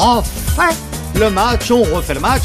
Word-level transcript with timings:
refait 0.00 0.74
le 1.18 1.28
match, 1.28 1.70
on 1.70 1.82
refait 1.82 2.14
le 2.14 2.20
match. 2.20 2.44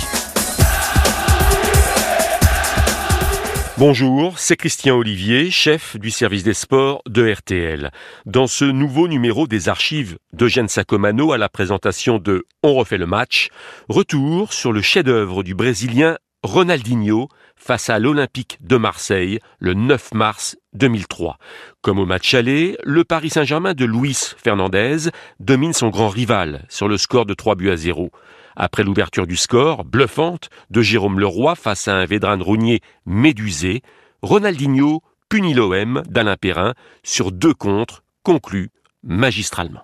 Bonjour, 3.78 4.38
c'est 4.40 4.58
Christian 4.58 4.98
Olivier, 4.98 5.52
chef 5.52 5.98
du 5.98 6.12
service 6.12 6.44
des 6.44 6.54
sports 6.54 7.02
de 7.08 7.30
RTL. 7.30 7.92
Dans 8.26 8.48
ce 8.48 8.66
nouveau 8.66 9.08
numéro 9.08 9.48
des 9.48 9.70
archives 9.70 10.18
d'Eugène 10.34 10.68
Sacomano 10.68 11.32
à 11.32 11.38
la 11.38 11.48
présentation 11.48 12.18
de 12.18 12.46
On 12.62 12.74
refait 12.74 12.98
le 12.98 13.06
match, 13.06 13.50
retour 13.88 14.52
sur 14.52 14.74
le 14.74 14.82
chef-d'œuvre 14.82 15.44
du 15.44 15.56
Brésilien 15.56 16.18
Ronaldinho 16.46 17.28
face 17.56 17.90
à 17.90 17.98
l'Olympique 17.98 18.60
de 18.62 18.78
Marseille 18.78 19.40
le 19.60 19.74
9 19.74 20.14
mars 20.14 20.58
2003. 20.74 21.38
Comme 21.82 21.98
au 21.98 22.06
match 22.06 22.34
aller, 22.36 22.78
le 22.84 23.04
Paris 23.04 23.32
Saint-Germain 23.32 23.74
de 23.74 23.84
Luis 23.84 24.36
Fernandez 24.38 25.10
domine 25.40 25.74
son 25.74 25.90
grand 25.90 26.10
rival 26.10 26.66
sur 26.70 26.88
le 26.88 26.98
score 26.98 27.26
de 27.26 27.34
3 27.34 27.56
buts 27.56 27.72
à 27.72 27.78
0. 27.78 28.12
Après 28.56 28.84
l'ouverture 28.84 29.26
du 29.26 29.36
score, 29.36 29.84
bluffante, 29.84 30.50
de 30.70 30.82
Jérôme 30.82 31.20
Leroy 31.20 31.56
face 31.56 31.88
à 31.88 31.96
un 31.96 32.06
Védran 32.06 32.38
Rougnier 32.40 32.82
médusé, 33.06 33.82
Ronaldinho 34.22 35.02
punit 35.28 35.56
l'OM 35.56 36.04
d'Alain 36.08 36.38
Perrin 36.38 36.74
sur 37.04 37.32
deux 37.32 37.54
contres 37.54 38.04
conclus 38.24 38.70
magistralement. 39.04 39.84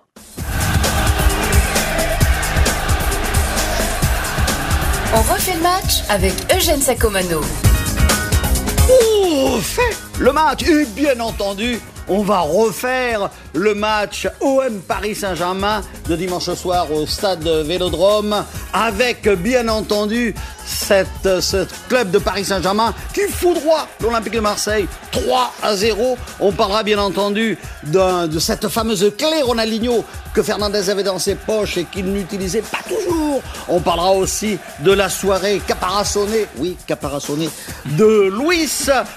On 5.14 5.20
refait 5.20 5.54
le 5.54 5.60
match 5.60 6.02
avec 6.08 6.32
Eugène 6.56 6.80
Sacomano. 6.80 7.42
On 8.88 9.56
refait 9.56 9.94
le 10.18 10.32
match 10.32 10.62
et 10.62 10.86
bien 10.86 11.20
entendu, 11.20 11.78
on 12.08 12.22
va 12.22 12.40
refaire 12.40 13.30
le 13.54 13.74
match 13.74 14.28
OM 14.40 14.80
Paris 14.80 15.14
Saint-Germain 15.14 15.82
de 16.08 16.16
dimanche 16.16 16.52
soir 16.54 16.90
au 16.92 17.06
stade 17.06 17.46
Vélodrome 17.46 18.44
avec 18.72 19.28
bien 19.28 19.68
entendu 19.68 20.34
ce 20.66 21.66
club 21.88 22.10
de 22.10 22.18
Paris 22.18 22.44
Saint-Germain 22.44 22.94
qui 23.12 23.22
foudroie 23.22 23.86
l'Olympique 24.00 24.34
de 24.34 24.40
Marseille 24.40 24.86
3 25.10 25.52
à 25.62 25.76
0. 25.76 26.16
On 26.40 26.52
parlera 26.52 26.82
bien 26.82 26.98
entendu 26.98 27.58
de 27.84 28.38
cette 28.38 28.68
fameuse 28.68 29.12
clé 29.16 29.42
Ronaldinho 29.42 30.04
que 30.34 30.42
Fernandez 30.42 30.88
avait 30.88 31.02
dans 31.02 31.18
ses 31.18 31.34
poches 31.34 31.76
et 31.76 31.84
qu'il 31.84 32.06
n'utilisait 32.06 32.62
pas 32.62 32.78
toujours. 32.88 33.42
On 33.68 33.80
parlera 33.80 34.12
aussi 34.12 34.58
de 34.80 34.92
la 34.92 35.08
soirée 35.08 35.60
caparaçonnée, 35.66 36.46
oui, 36.58 36.76
caparaçonnée, 36.86 37.50
de 37.84 38.28
Louis 38.32 38.68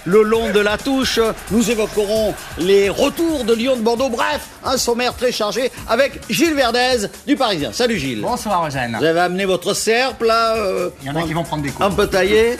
le 0.05 0.23
long 0.23 0.51
de 0.51 0.59
la 0.59 0.77
touche. 0.77 1.19
Nous 1.51 1.71
évoquerons 1.71 2.33
les 2.57 2.74
retours 2.89 3.43
de 3.43 3.53
Lyon 3.53 3.75
de 3.77 3.81
Bordeaux. 3.81 4.09
Bref, 4.09 4.47
un 4.63 4.77
sommaire 4.77 5.15
très 5.15 5.31
chargé 5.31 5.71
avec 5.87 6.21
Gilles 6.29 6.53
Verdez 6.53 7.07
du 7.25 7.35
Parisien. 7.35 7.71
Salut 7.71 7.97
Gilles. 7.97 8.21
Bonsoir 8.21 8.67
Eugène. 8.67 8.95
Vous 8.99 9.05
avez 9.05 9.19
amené 9.19 9.45
votre 9.45 9.73
serpe 9.73 10.23
là 10.23 10.55
euh, 10.57 10.89
Il 11.01 11.07
y 11.07 11.09
en 11.11 11.15
a 11.15 11.23
qui 11.23 11.33
vont 11.33 11.43
prendre 11.43 11.63
des 11.63 11.69
coups. 11.69 11.85
Un 11.85 11.91
peu 11.91 12.07
taillé. 12.07 12.57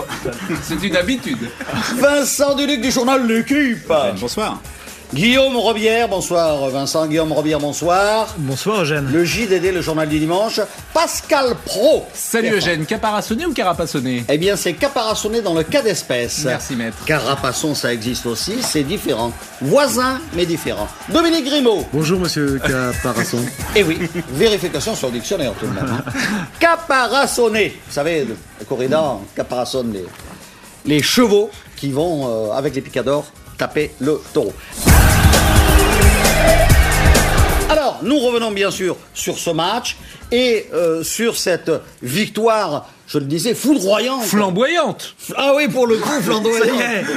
C'est 0.62 0.82
une 0.82 0.96
habitude. 0.96 1.48
Vincent 1.96 2.54
Duluc 2.54 2.80
du 2.80 2.90
journal 2.90 3.26
L'équipe. 3.26 3.92
Bonsoir. 4.20 4.60
Guillaume 5.14 5.56
Robière, 5.56 6.06
bonsoir 6.06 6.68
Vincent. 6.68 7.06
Guillaume 7.06 7.32
Robière, 7.32 7.58
bonsoir. 7.58 8.34
Bonsoir 8.36 8.82
Eugène. 8.82 9.08
Le 9.10 9.24
JDD, 9.24 9.72
le 9.72 9.80
journal 9.80 10.06
du 10.06 10.18
dimanche. 10.18 10.60
Pascal 10.92 11.54
Pro. 11.64 12.04
Salut 12.12 12.56
Eugène, 12.56 12.84
caparaçonné 12.84 13.46
ou 13.46 13.54
carapassonné 13.54 14.24
Eh 14.28 14.36
bien, 14.36 14.54
c'est 14.54 14.74
caparaçonné 14.74 15.40
dans 15.40 15.54
le 15.54 15.62
cas 15.62 15.80
d'espèce. 15.80 16.44
Merci 16.44 16.76
maître. 16.76 16.98
Carapasson, 17.06 17.74
ça 17.74 17.92
existe 17.94 18.26
aussi, 18.26 18.56
c'est 18.60 18.82
différent. 18.82 19.32
Voisin, 19.62 20.20
mais 20.34 20.44
différent. 20.44 20.86
Dominique 21.08 21.46
Grimaud. 21.46 21.86
Bonjour 21.90 22.20
monsieur 22.20 22.58
Caparasson. 22.58 23.38
Eh 23.74 23.82
oui, 23.84 23.98
vérification 24.32 24.94
sur 24.94 25.08
le 25.08 25.14
dictionnaire 25.14 25.54
tout 25.58 25.66
de 25.66 25.72
même. 25.72 25.86
hein. 26.06 26.10
Caparaçonné. 26.60 27.80
Vous 27.86 27.92
savez, 27.94 28.26
le, 28.26 28.36
corrida 28.68 29.14
caparaçonne 29.34 29.90
les, 29.90 30.04
les 30.84 31.02
chevaux 31.02 31.48
qui 31.76 31.92
vont, 31.92 32.50
euh, 32.50 32.52
avec 32.52 32.74
les 32.74 32.82
picadors, 32.82 33.24
taper 33.56 33.92
le 34.00 34.20
taureau. 34.34 34.52
Alors, 38.00 38.04
nous 38.04 38.18
revenons 38.18 38.50
bien 38.52 38.70
sûr 38.70 38.96
sur 39.14 39.38
ce 39.38 39.50
match 39.50 39.96
et 40.30 40.66
euh, 40.74 41.02
sur 41.02 41.36
cette 41.36 41.70
victoire, 42.02 42.88
je 43.06 43.18
le 43.18 43.24
disais, 43.24 43.54
foudroyante. 43.54 44.24
Flamboyante. 44.24 45.14
Ah 45.36 45.52
oui, 45.56 45.68
pour 45.68 45.86
le 45.86 45.96
coup, 45.96 46.20
flamboyante. 46.20 46.66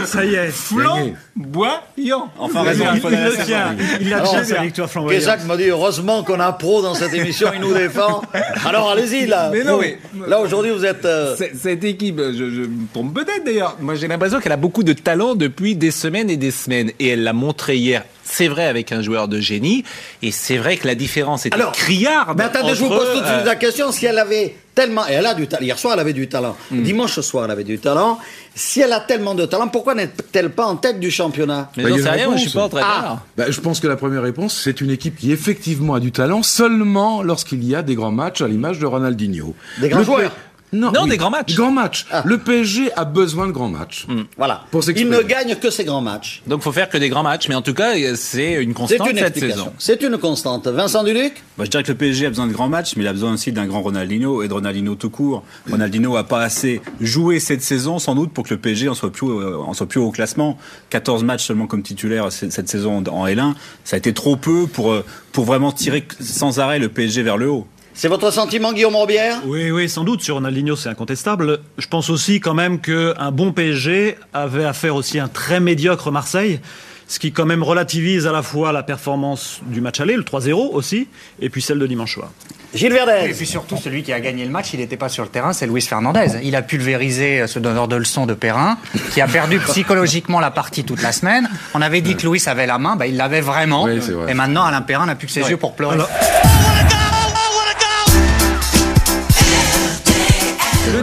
ça 0.05 0.23
y 0.23 0.35
est. 0.35 0.47
Flamboyant. 0.51 2.29
Enfin, 2.39 2.61
Il, 2.63 2.67
raison, 2.69 2.85
il, 2.93 2.97
il 3.13 3.23
le 3.23 3.45
tient. 3.45 3.75
Il 3.99 4.13
Alors, 4.13 4.31
déjà 4.31 4.43
sa 4.55 4.61
victoire 4.61 4.89
flamboyante. 4.89 5.23
Jacques 5.23 5.45
m'a 5.45 5.57
dit 5.57 5.65
heureusement 5.69 6.23
qu'on 6.23 6.39
a 6.39 6.51
pro 6.53 6.81
dans 6.81 6.93
cette 6.95 7.13
émission, 7.13 7.49
il 7.53 7.59
nous 7.61 7.73
défend. 7.73 8.21
Alors 8.65 8.89
allez-y 8.91 9.27
là. 9.27 9.49
Mais 9.51 9.63
non, 9.63 9.79
mais- 9.79 9.97
là 10.27 10.39
aujourd'hui 10.39 10.71
vous 10.71 10.85
êtes. 10.85 11.05
euh, 11.05 11.35
Cette 11.55 11.83
équipe, 11.83 12.19
je, 12.19 12.33
je 12.33 12.61
me 12.61 12.87
trompe 12.93 13.13
peut-être 13.13 13.43
d'ailleurs. 13.45 13.75
Moi, 13.79 13.95
j'ai 13.95 14.07
l'impression 14.07 14.39
qu'elle 14.39 14.51
a 14.51 14.57
beaucoup 14.57 14.83
de 14.83 14.93
talent 14.93 15.35
depuis 15.35 15.75
des 15.75 15.91
semaines 15.91 16.29
et 16.29 16.37
des 16.37 16.51
semaines. 16.51 16.91
Et 16.99 17.09
elle 17.09 17.23
l'a 17.23 17.33
montré 17.33 17.75
hier. 17.77 18.03
C'est 18.31 18.47
vrai 18.47 18.65
avec 18.65 18.91
un 18.91 19.01
joueur 19.01 19.27
de 19.27 19.39
génie. 19.39 19.83
Et 20.21 20.31
c'est 20.31 20.57
vrai 20.57 20.77
que 20.77 20.87
la 20.87 20.95
différence 20.95 21.45
était 21.45 21.55
Alors, 21.55 21.73
criarde. 21.73 22.37
Mais 22.37 22.45
attendez, 22.45 22.75
je 22.75 22.83
vous 22.83 22.89
pose 22.89 23.09
tout 23.13 23.19
de 23.19 23.25
suite 23.25 23.41
euh, 23.41 23.43
la 23.43 23.55
question 23.55 23.91
si 23.91 24.05
elle 24.05 24.17
avait 24.17 24.55
tellement. 24.73 25.05
Et 25.07 25.13
elle 25.13 25.25
a 25.25 25.33
du 25.33 25.47
talent. 25.47 25.63
Hier 25.63 25.77
soir 25.77 25.93
elle 25.95 25.99
avait 25.99 26.13
du 26.13 26.29
talent. 26.29 26.55
Hmm. 26.71 26.81
Dimanche 26.81 27.19
soir 27.19 27.45
elle 27.45 27.51
avait 27.51 27.65
du 27.65 27.77
talent. 27.79 28.19
Si 28.55 28.79
elle 28.79 28.93
a 28.93 29.01
tellement 29.01 29.35
de 29.35 29.45
talent, 29.45 29.67
pourquoi 29.67 29.95
n'est-elle 29.95 30.49
pas 30.49 30.65
en 30.65 30.77
tête 30.77 30.99
du 30.99 31.11
championnat? 31.11 31.71
Mais 31.75 31.83
Bah, 31.83 31.89
j'en 31.89 31.97
sais 31.97 32.09
rien, 32.09 32.27
moi, 32.27 32.35
je 32.37 32.41
suis 32.41 32.51
pas 32.51 32.63
réponse. 32.63 32.81
entraîneur. 32.81 33.19
Bah, 33.37 33.45
je 33.49 33.59
pense 33.59 33.79
que 33.79 33.87
la 33.87 33.95
première 33.97 34.21
réponse, 34.23 34.59
c'est 34.61 34.81
une 34.81 34.91
équipe 34.91 35.17
qui 35.17 35.31
effectivement 35.31 35.93
a 35.93 35.99
du 35.99 36.11
talent 36.11 36.41
seulement 36.43 37.23
lorsqu'il 37.23 37.63
y 37.63 37.75
a 37.75 37.81
des 37.81 37.95
grands 37.95 38.11
matchs 38.11 38.41
à 38.41 38.47
l'image 38.47 38.79
de 38.79 38.85
Ronaldinho. 38.85 39.55
Des 39.79 39.89
grands 39.89 39.99
Le 39.99 40.05
joueurs. 40.05 40.31
Non, 40.73 40.91
Non, 40.91 41.05
des 41.05 41.17
grands 41.17 41.29
matchs. 41.29 41.47
Des 41.49 41.55
grands 41.55 41.71
matchs. 41.71 42.05
Ah. 42.11 42.23
Le 42.25 42.37
PSG 42.37 42.91
a 42.95 43.05
besoin 43.05 43.47
de 43.47 43.51
grands 43.51 43.67
matchs. 43.69 44.07
Voilà. 44.37 44.63
Pour 44.71 44.83
Il 44.89 45.09
ne 45.09 45.21
gagne 45.21 45.55
que 45.55 45.69
ses 45.69 45.83
grands 45.83 46.01
matchs. 46.01 46.41
Donc, 46.47 46.61
faut 46.61 46.71
faire 46.71 46.89
que 46.89 46.97
des 46.97 47.09
grands 47.09 47.23
matchs. 47.23 47.49
Mais 47.49 47.55
en 47.55 47.61
tout 47.61 47.73
cas, 47.73 47.93
c'est 48.15 48.53
une 48.53 48.73
constante 48.73 49.09
une 49.09 49.17
cette 49.17 49.39
saison. 49.39 49.73
C'est 49.77 50.01
une 50.01 50.17
constante. 50.17 50.67
Vincent 50.67 51.03
Duluc? 51.03 51.43
Bah, 51.57 51.65
je 51.65 51.69
dirais 51.69 51.83
que 51.83 51.91
le 51.91 51.97
PSG 51.97 52.25
a 52.25 52.29
besoin 52.29 52.47
de 52.47 52.53
grands 52.53 52.69
matchs, 52.69 52.95
mais 52.95 53.03
il 53.03 53.07
a 53.07 53.13
besoin 53.13 53.33
aussi 53.33 53.51
d'un 53.51 53.65
grand 53.65 53.81
Ronaldinho 53.81 54.43
et 54.43 54.47
de 54.47 54.53
Ronaldinho 54.53 54.95
tout 54.95 55.09
court. 55.09 55.43
Ronaldinho 55.69 56.15
a 56.15 56.23
pas 56.23 56.41
assez 56.41 56.81
joué 56.99 57.39
cette 57.39 57.61
saison, 57.61 57.99
sans 57.99 58.15
doute, 58.15 58.31
pour 58.31 58.45
que 58.45 58.53
le 58.53 58.59
PSG 58.59 58.87
en 58.87 58.93
soit 58.93 59.11
plus, 59.11 59.27
euh, 59.27 59.57
en 59.57 59.73
soit 59.73 59.87
plus 59.87 59.99
haut 59.99 60.07
au 60.07 60.11
classement. 60.11 60.57
14 60.89 61.23
matchs 61.23 61.45
seulement 61.45 61.67
comme 61.67 61.83
titulaire 61.83 62.31
cette 62.31 62.69
saison 62.69 63.03
en 63.09 63.27
L1, 63.27 63.53
ça 63.83 63.95
a 63.95 63.97
été 63.97 64.13
trop 64.13 64.35
peu 64.37 64.67
pour, 64.67 64.91
euh, 64.91 65.03
pour 65.31 65.45
vraiment 65.45 65.71
tirer 65.71 66.05
sans 66.19 66.59
arrêt 66.59 66.79
le 66.79 66.89
PSG 66.89 67.23
vers 67.23 67.37
le 67.37 67.49
haut. 67.49 67.67
C'est 68.01 68.07
votre 68.07 68.31
sentiment, 68.31 68.73
Guillaume 68.73 68.95
Robière 68.95 69.41
Oui, 69.45 69.69
oui, 69.69 69.87
sans 69.87 70.03
doute. 70.03 70.23
Sur 70.23 70.33
Ronaldinho, 70.33 70.75
c'est 70.75 70.89
incontestable. 70.89 71.59
Je 71.77 71.85
pense 71.85 72.09
aussi 72.09 72.39
quand 72.39 72.55
même 72.55 72.79
qu'un 72.79 73.29
bon 73.31 73.51
PSG 73.51 74.15
avait 74.33 74.65
à 74.65 74.73
faire 74.73 74.95
aussi 74.95 75.19
un 75.19 75.27
très 75.27 75.59
médiocre 75.59 76.09
Marseille. 76.09 76.61
Ce 77.07 77.19
qui 77.19 77.31
quand 77.31 77.45
même 77.45 77.61
relativise 77.61 78.25
à 78.25 78.31
la 78.31 78.41
fois 78.41 78.71
la 78.71 78.81
performance 78.81 79.61
du 79.67 79.81
match 79.81 79.99
aller, 79.99 80.15
le 80.15 80.23
3-0 80.23 80.71
aussi, 80.73 81.09
et 81.39 81.51
puis 81.51 81.61
celle 81.61 81.77
de 81.77 81.85
dimanche 81.85 82.15
soir. 82.15 82.31
Gilles 82.73 82.91
Verdez 82.91 83.29
Et 83.29 83.33
puis 83.35 83.45
surtout, 83.45 83.77
celui 83.77 84.01
qui 84.01 84.13
a 84.13 84.19
gagné 84.19 84.45
le 84.45 84.49
match, 84.49 84.73
il 84.73 84.79
n'était 84.79 84.97
pas 84.97 85.09
sur 85.09 85.23
le 85.23 85.29
terrain, 85.29 85.53
c'est 85.53 85.67
Luis 85.67 85.81
Fernandez. 85.81 86.39
Il 86.41 86.55
a 86.55 86.63
pulvérisé 86.63 87.45
ce 87.45 87.59
donneur 87.59 87.87
de 87.87 87.97
leçons 87.97 88.25
de 88.25 88.33
Perrin, 88.33 88.79
qui 89.13 89.21
a 89.21 89.27
perdu 89.27 89.59
psychologiquement 89.67 90.39
la 90.39 90.49
partie 90.49 90.85
toute 90.85 91.03
la 91.03 91.11
semaine. 91.11 91.47
On 91.75 91.83
avait 91.83 92.01
dit 92.01 92.15
que 92.15 92.27
Luis 92.27 92.41
avait 92.47 92.65
la 92.65 92.79
main, 92.79 92.95
bah, 92.95 93.05
il 93.05 93.15
l'avait 93.15 93.41
vraiment. 93.41 93.83
Oui, 93.83 93.99
c'est 94.01 94.13
vrai. 94.13 94.31
Et 94.31 94.33
maintenant, 94.33 94.63
Alain 94.63 94.81
Perrin 94.81 95.05
n'a 95.05 95.13
plus 95.13 95.27
que 95.27 95.33
ses 95.33 95.47
yeux 95.47 95.57
pour 95.57 95.75
pleurer. 95.75 95.97
Le 95.97 96.05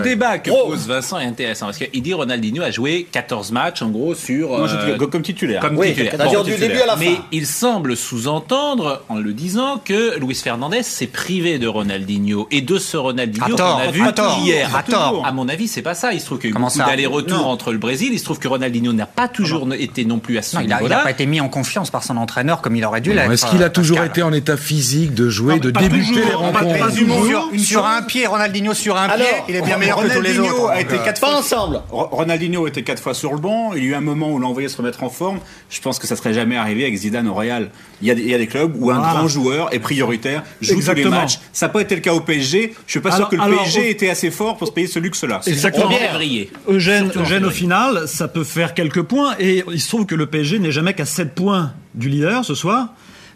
débat 0.08 0.38
que 0.38 0.50
pose 0.50 0.86
Vincent 0.86 1.18
est 1.18 1.26
intéressant 1.26 1.66
parce 1.66 1.78
qu'il 1.78 2.02
dit 2.02 2.14
Ronaldinho 2.14 2.62
a 2.62 2.70
joué 2.70 3.06
14 3.10 3.52
matchs 3.52 3.82
en 3.82 3.88
gros 3.90 4.14
sur 4.14 4.48
Moi, 4.50 4.66
je 4.66 4.76
euh, 4.76 4.96
dis 4.98 5.08
comme 5.10 5.22
titulaire. 5.22 5.60
comme 5.60 5.76
Oui, 5.78 5.88
titulaire. 5.88 6.12
c'est-à-dire 6.16 6.38
Bon, 6.40 6.44
du 6.44 6.50
titulaire. 6.52 6.70
début 6.70 6.82
à 6.82 6.86
la 6.86 6.96
Mais 6.96 7.16
il 7.32 7.46
semble 7.46 7.96
sous-entendre 7.96 9.02
en 9.08 9.16
le 9.16 9.32
disant 9.32 9.80
que 9.84 10.18
Luis 10.18 10.34
Fernandez 10.34 10.82
s'est 10.82 11.06
privé 11.06 11.58
de 11.58 11.66
Ronaldinho 11.66 12.46
et 12.50 12.60
de 12.60 12.78
ce 12.78 12.96
Ronaldinho 12.96 13.56
qu'on 13.56 13.62
a 13.78 13.90
vu 13.90 14.02
à 14.06 14.12
tort, 14.12 14.40
hier. 14.44 14.74
à 14.76 14.82
tort. 14.82 15.22
À 15.26 15.32
mon 15.32 15.48
avis, 15.48 15.68
c'est 15.68 15.82
pas 15.82 15.94
ça. 15.94 16.12
Il 16.12 16.20
se 16.20 16.26
trouve 16.26 16.38
qu'il 16.38 16.50
y 16.50 16.52
a 16.52 16.56
eu 16.56 16.60
beaucoup 16.60 16.78
d'allers-retours 16.78 17.38
Non. 17.38 17.46
entre 17.48 17.72
le 17.72 17.78
Brésil. 17.78 18.10
Il 18.12 18.18
se 18.18 18.24
trouve 18.24 18.38
que 18.38 18.48
Ronaldinho 18.48 18.92
n'a 18.92 19.06
pas 19.06 19.28
toujours 19.28 19.66
été 19.74 20.04
non 20.04 20.18
plus 20.18 20.38
à 20.38 20.42
ce 20.42 20.56
Non, 20.56 20.62
il 20.62 20.68
n'a 20.68 20.78
pas 20.98 21.10
été 21.10 21.26
mis 21.26 21.40
en 21.40 21.48
confiance 21.48 21.90
par 21.90 22.02
son 22.04 22.16
entraîneur 22.16 22.60
comme 22.60 22.76
il 22.76 22.84
aurait 22.84 23.00
dû 23.00 23.12
l'être. 23.12 23.30
Est-ce 23.30 23.46
qu'il 23.46 23.62
a 23.62 23.66
euh, 23.66 23.70
toujours 23.70 24.02
été 24.02 24.22
en 24.22 24.32
état 24.32 24.56
physique 24.56 25.14
de 25.14 25.28
jouer, 25.28 25.58
de 25.60 25.70
débuter 25.70 26.24
les 26.24 26.34
rencontres. 26.34 26.90
Sur, 26.92 27.48
sur 27.64 27.86
un 27.86 28.02
pied, 28.02 28.26
Ronaldinho 28.26 28.74
sur 28.74 28.96
un 28.96 29.08
pied, 29.08 29.14
Alors, 29.26 29.44
il 29.48 29.56
est 29.56 29.62
bien 29.62 29.76
meilleur 29.78 29.97
que 30.02 30.14
tous 30.14 30.20
les 30.22 30.30
Ronaldinho 30.32 30.54
autres. 30.62 30.70
a 30.70 30.74
donc, 30.76 30.84
été 30.84 30.94
euh, 30.94 31.04
quatre 31.04 31.20
Pas 31.20 31.26
fois 31.28 31.36
ensemble. 31.38 31.80
Ro- 31.90 32.08
Ronaldinho 32.10 32.66
était 32.66 32.82
quatre 32.82 33.02
fois 33.02 33.14
sur 33.14 33.32
le 33.32 33.38
banc. 33.38 33.72
Il 33.74 33.82
y 33.82 33.86
a 33.86 33.90
eu 33.90 33.94
un 33.94 34.00
moment 34.00 34.28
où 34.30 34.36
on 34.36 34.38
l'a 34.38 34.46
envoyé 34.46 34.68
se 34.68 34.76
remettre 34.76 35.02
en 35.02 35.08
forme. 35.10 35.38
Je 35.70 35.80
pense 35.80 35.98
que 35.98 36.06
ça 36.06 36.16
serait 36.16 36.32
jamais 36.34 36.56
arrivé 36.56 36.82
avec 36.82 36.96
Zidane 36.96 37.28
au 37.28 37.34
Royal. 37.34 37.70
Il 38.02 38.08
y 38.08 38.10
a 38.10 38.14
des, 38.14 38.22
il 38.22 38.28
y 38.30 38.34
a 38.34 38.38
des 38.38 38.46
clubs 38.46 38.72
où 38.78 38.90
un 38.90 38.98
Voilà. 38.98 39.12
grand 39.14 39.28
joueur 39.28 39.74
est 39.74 39.78
prioritaire, 39.80 40.42
joue 40.60 40.80
tous 40.80 40.92
les 40.94 41.04
matchs. 41.04 41.38
Ça 41.52 41.66
n'a 41.66 41.72
pas 41.72 41.80
été 41.80 41.94
le 41.94 42.00
cas 42.00 42.14
au 42.14 42.20
PSG. 42.20 42.74
Je 42.86 42.90
suis 42.90 43.00
pas 43.00 43.08
Alors- 43.14 43.28
sûr 43.28 43.28
que 43.30 43.36
le 43.36 43.42
alors, 43.42 43.62
PSG 43.64 43.80
au- 43.80 43.84
était 43.90 44.10
assez 44.10 44.30
fort 44.30 44.56
pour 44.56 44.66
se 44.68 44.72
payer 44.72 44.86
ce 44.86 44.98
luxe-là. 44.98 45.40
Exactement. 45.46 45.86
En 45.86 45.90
février. 45.90 46.50
Eugène, 46.68 47.10
Eugène, 47.16 47.44
au 47.44 47.50
final, 47.50 48.06
ça 48.06 48.28
peut 48.28 48.44
faire 48.44 48.74
quelques 48.74 49.02
points. 49.02 49.34
Et 49.38 49.64
il 49.72 49.80
se 49.80 49.88
trouve 49.88 50.06
que 50.06 50.14
le 50.14 50.26
PSG 50.26 50.58
n'est 50.58 50.72
jamais 50.72 50.94
qu'à 50.94 51.04
7 51.04 51.34
points 51.34 51.72
du 51.94 52.08
leader 52.08 52.44
ce 52.44 52.54
soir. 52.54 52.88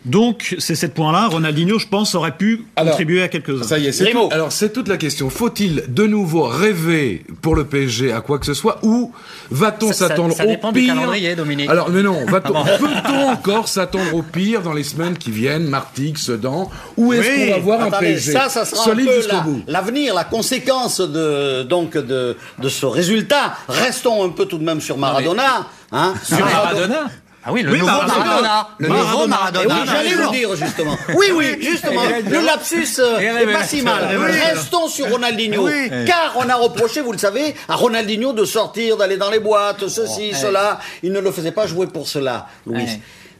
Donc, 0.04 0.56
c'est 0.58 0.74
cette 0.74 0.94
point-là. 0.94 1.28
Ronaldinho, 1.28 1.78
je 1.78 1.86
pense, 1.86 2.14
aurait 2.14 2.36
pu 2.36 2.64
Alors, 2.76 2.90
contribuer 2.90 3.22
à 3.22 3.28
quelques-uns. 3.28 3.62
Ça 3.62 3.78
y 3.78 3.86
est, 3.86 3.92
c'est 3.92 4.10
tout. 4.10 4.28
Alors 4.32 4.50
c'est 4.50 4.72
toute 4.72 4.88
la 4.88 4.96
question. 4.96 5.30
Faut-il 5.30 5.84
de 5.88 6.06
nouveau 6.06 6.42
rêver 6.44 7.24
pour 7.40 7.54
le 7.54 7.64
PSG 7.64 8.12
à 8.12 8.20
quoi 8.20 8.38
que 8.38 8.46
ce 8.46 8.54
soit 8.54 8.78
ou 8.82 9.12
va-t-on 9.50 9.92
s'attendre 9.92 10.34
ça 10.34 10.44
au 10.44 10.48
dépend 10.48 10.72
du 10.72 10.80
pire 10.80 10.94
calendrier, 10.94 11.34
Dominique. 11.36 11.68
Alors 11.70 11.88
mais 11.90 12.02
non, 12.02 12.24
va-t-on 12.26 12.64
peut-on 12.78 13.28
encore 13.30 13.68
s'attendre 13.68 14.14
au 14.14 14.22
pire 14.22 14.62
dans 14.62 14.72
les 14.72 14.82
semaines 14.82 15.16
qui 15.16 15.30
viennent, 15.30 15.68
Martigues, 15.68 16.18
Sedan 16.18 16.70
Ou 16.96 17.12
est-ce 17.12 17.28
Oui, 17.28 17.46
qu'on 17.46 17.52
va 17.52 17.58
voir 17.60 17.82
un 17.82 17.90
PSG 17.90 18.32
ça, 18.32 18.48
ça 18.48 18.64
sera 18.64 18.84
solide 18.84 19.06
un 19.08 19.10
peu 19.10 19.16
jusqu'au 19.18 19.36
la- 19.36 19.40
bout 19.42 19.62
l'avenir, 19.68 20.14
la 20.14 20.24
conséquence 20.24 21.00
de 21.00 21.62
donc 21.62 21.96
de, 21.96 22.36
de 22.58 22.68
ce 22.68 22.86
résultat. 22.86 23.54
Restons 23.68 24.24
un 24.24 24.30
peu 24.30 24.46
tout 24.46 24.58
de 24.58 24.64
même 24.64 24.80
sur 24.80 24.98
Maradona. 24.98 25.66
Hein, 25.94 26.14
sur 26.24 26.38
Maradona 26.40 27.10
Ah 27.44 27.52
oui, 27.52 27.62
le 27.62 27.72
Oui, 27.72 27.78
nouveau 27.80 27.90
Maradona. 27.90 28.18
Maradona. 28.24 28.68
Le 28.78 28.88
Maradona. 28.88 29.10
nouveau 29.12 29.24
Eh 29.24 29.28
Maradona. 29.28 29.74
oui, 29.74 29.80
j'allais 29.90 30.14
vous 30.14 30.30
dire 30.30 30.56
justement. 30.56 30.96
Oui, 31.16 31.26
oui, 31.34 31.56
justement. 31.60 32.02
Le 32.04 32.46
lapsus 32.46 32.86
euh, 33.00 33.18
Et 33.20 33.24
elle 33.24 33.48
est 33.48 33.52
pas 33.52 33.64
si 33.64 33.82
mal. 33.82 34.16
Oui. 34.18 34.30
Restons 34.54 34.86
sur 34.88 35.08
Ronaldinho. 35.10 35.68
Car 36.06 36.34
on 36.36 36.48
a 36.48 36.54
reproché, 36.54 37.00
vous 37.00 37.12
le 37.12 37.18
savez, 37.18 37.54
à 37.68 37.74
Ronaldinho 37.74 38.32
de 38.32 38.44
sortir, 38.44 38.96
d'aller 38.96 39.16
dans 39.16 39.30
les 39.30 39.40
boîtes, 39.40 39.88
ceci, 39.88 40.32
cela. 40.34 40.78
Il 41.02 41.12
ne 41.12 41.18
le 41.20 41.32
faisait 41.32 41.52
pas 41.52 41.66
jouer 41.66 41.86
pour 41.88 42.06
cela, 42.06 42.46
Louis. 42.66 42.86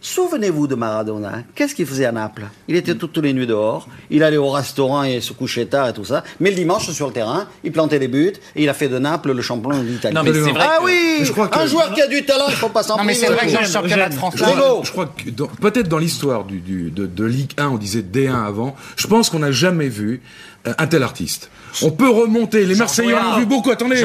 Souvenez-vous 0.05 0.67
de 0.67 0.75
Maradona. 0.75 1.29
hein. 1.33 1.43
Qu'est-ce 1.55 1.77
qu'il 1.77 1.87
faisait 1.87 2.05
à 2.07 2.11
Naples? 2.13 2.43
Il 2.67 2.75
était 2.75 2.97
toutes 2.97 3.17
les 3.19 3.33
nuits 3.33 3.47
dehors. 3.47 3.87
Il 4.11 4.25
allait 4.25 4.37
au 4.37 4.51
restaurant 4.51 5.05
et 5.05 5.21
se 5.21 5.33
couchait 5.33 5.67
tard 5.67 5.89
et 5.89 5.93
tout 5.93 6.05
ça. 6.05 6.25
Mais 6.41 6.51
le 6.51 6.57
dimanche, 6.57 6.91
sur 6.91 7.07
le 7.07 7.13
terrain, 7.13 7.47
il 7.63 7.71
plantait 7.71 8.01
les 8.01 8.09
buts 8.09 8.33
et 8.57 8.63
il 8.65 8.69
a 8.69 8.75
fait 8.75 8.89
de 8.89 8.99
Naples 8.99 9.31
le 9.33 9.41
champion 9.43 9.71
d'Italie. 9.81 10.13
Non, 10.15 10.25
mais 10.25 10.33
c'est 10.33 10.41
vrai 10.41 10.67
Ah 10.69 10.79
que- 10.81 10.85
oui 10.87 11.19
Je 11.23 11.31
crois 11.31 11.47
que- 11.47 11.57
Un 11.57 11.67
joueur 11.67 11.95
qui 11.95 12.03
a 12.03 12.09
du 12.09 12.25
talent, 12.25 12.47
il 12.49 12.57
faut 12.57 12.69
pas 12.69 12.83
s'en 12.83 12.97
Non, 12.97 13.05
mais 13.05 13.15
c'est 13.15 13.27
vrai 13.29 13.47
que 13.47 13.53
dans 13.53 13.61
le 13.61 13.67
championnat 13.67 14.09
de. 14.09 14.15
France, 14.15 14.35
Je 14.37 14.43
crois, 14.43 14.81
je 14.83 14.91
crois 14.91 15.07
que 15.07 15.31
dans- 15.31 15.47
peut-être 15.47 15.89
dans 15.89 15.99
l'histoire 15.99 16.45
du, 16.45 16.59
du- 16.59 16.91
de, 16.91 17.07
de 17.07 17.25
Ligue 17.25 17.53
1, 17.57 17.69
on 17.69 17.77
disait 17.79 18.03
D1 18.03 18.45
avant, 18.45 18.75
je 18.97 19.07
pense 19.07 19.31
qu'on 19.31 19.39
n'a 19.39 19.53
jamais 19.53 19.89
vu 19.89 20.21
euh, 20.67 20.75
un 20.79 20.87
tel 20.89 21.03
artiste. 21.05 21.49
On 21.83 21.91
peut 21.91 22.11
remonter, 22.11 22.65
les 22.67 22.75
Marseillais 22.75 23.15
on 23.15 23.33
a 23.35 23.39
vu 23.39 23.47
beaucoup, 23.47 23.71
attendez, 23.71 24.05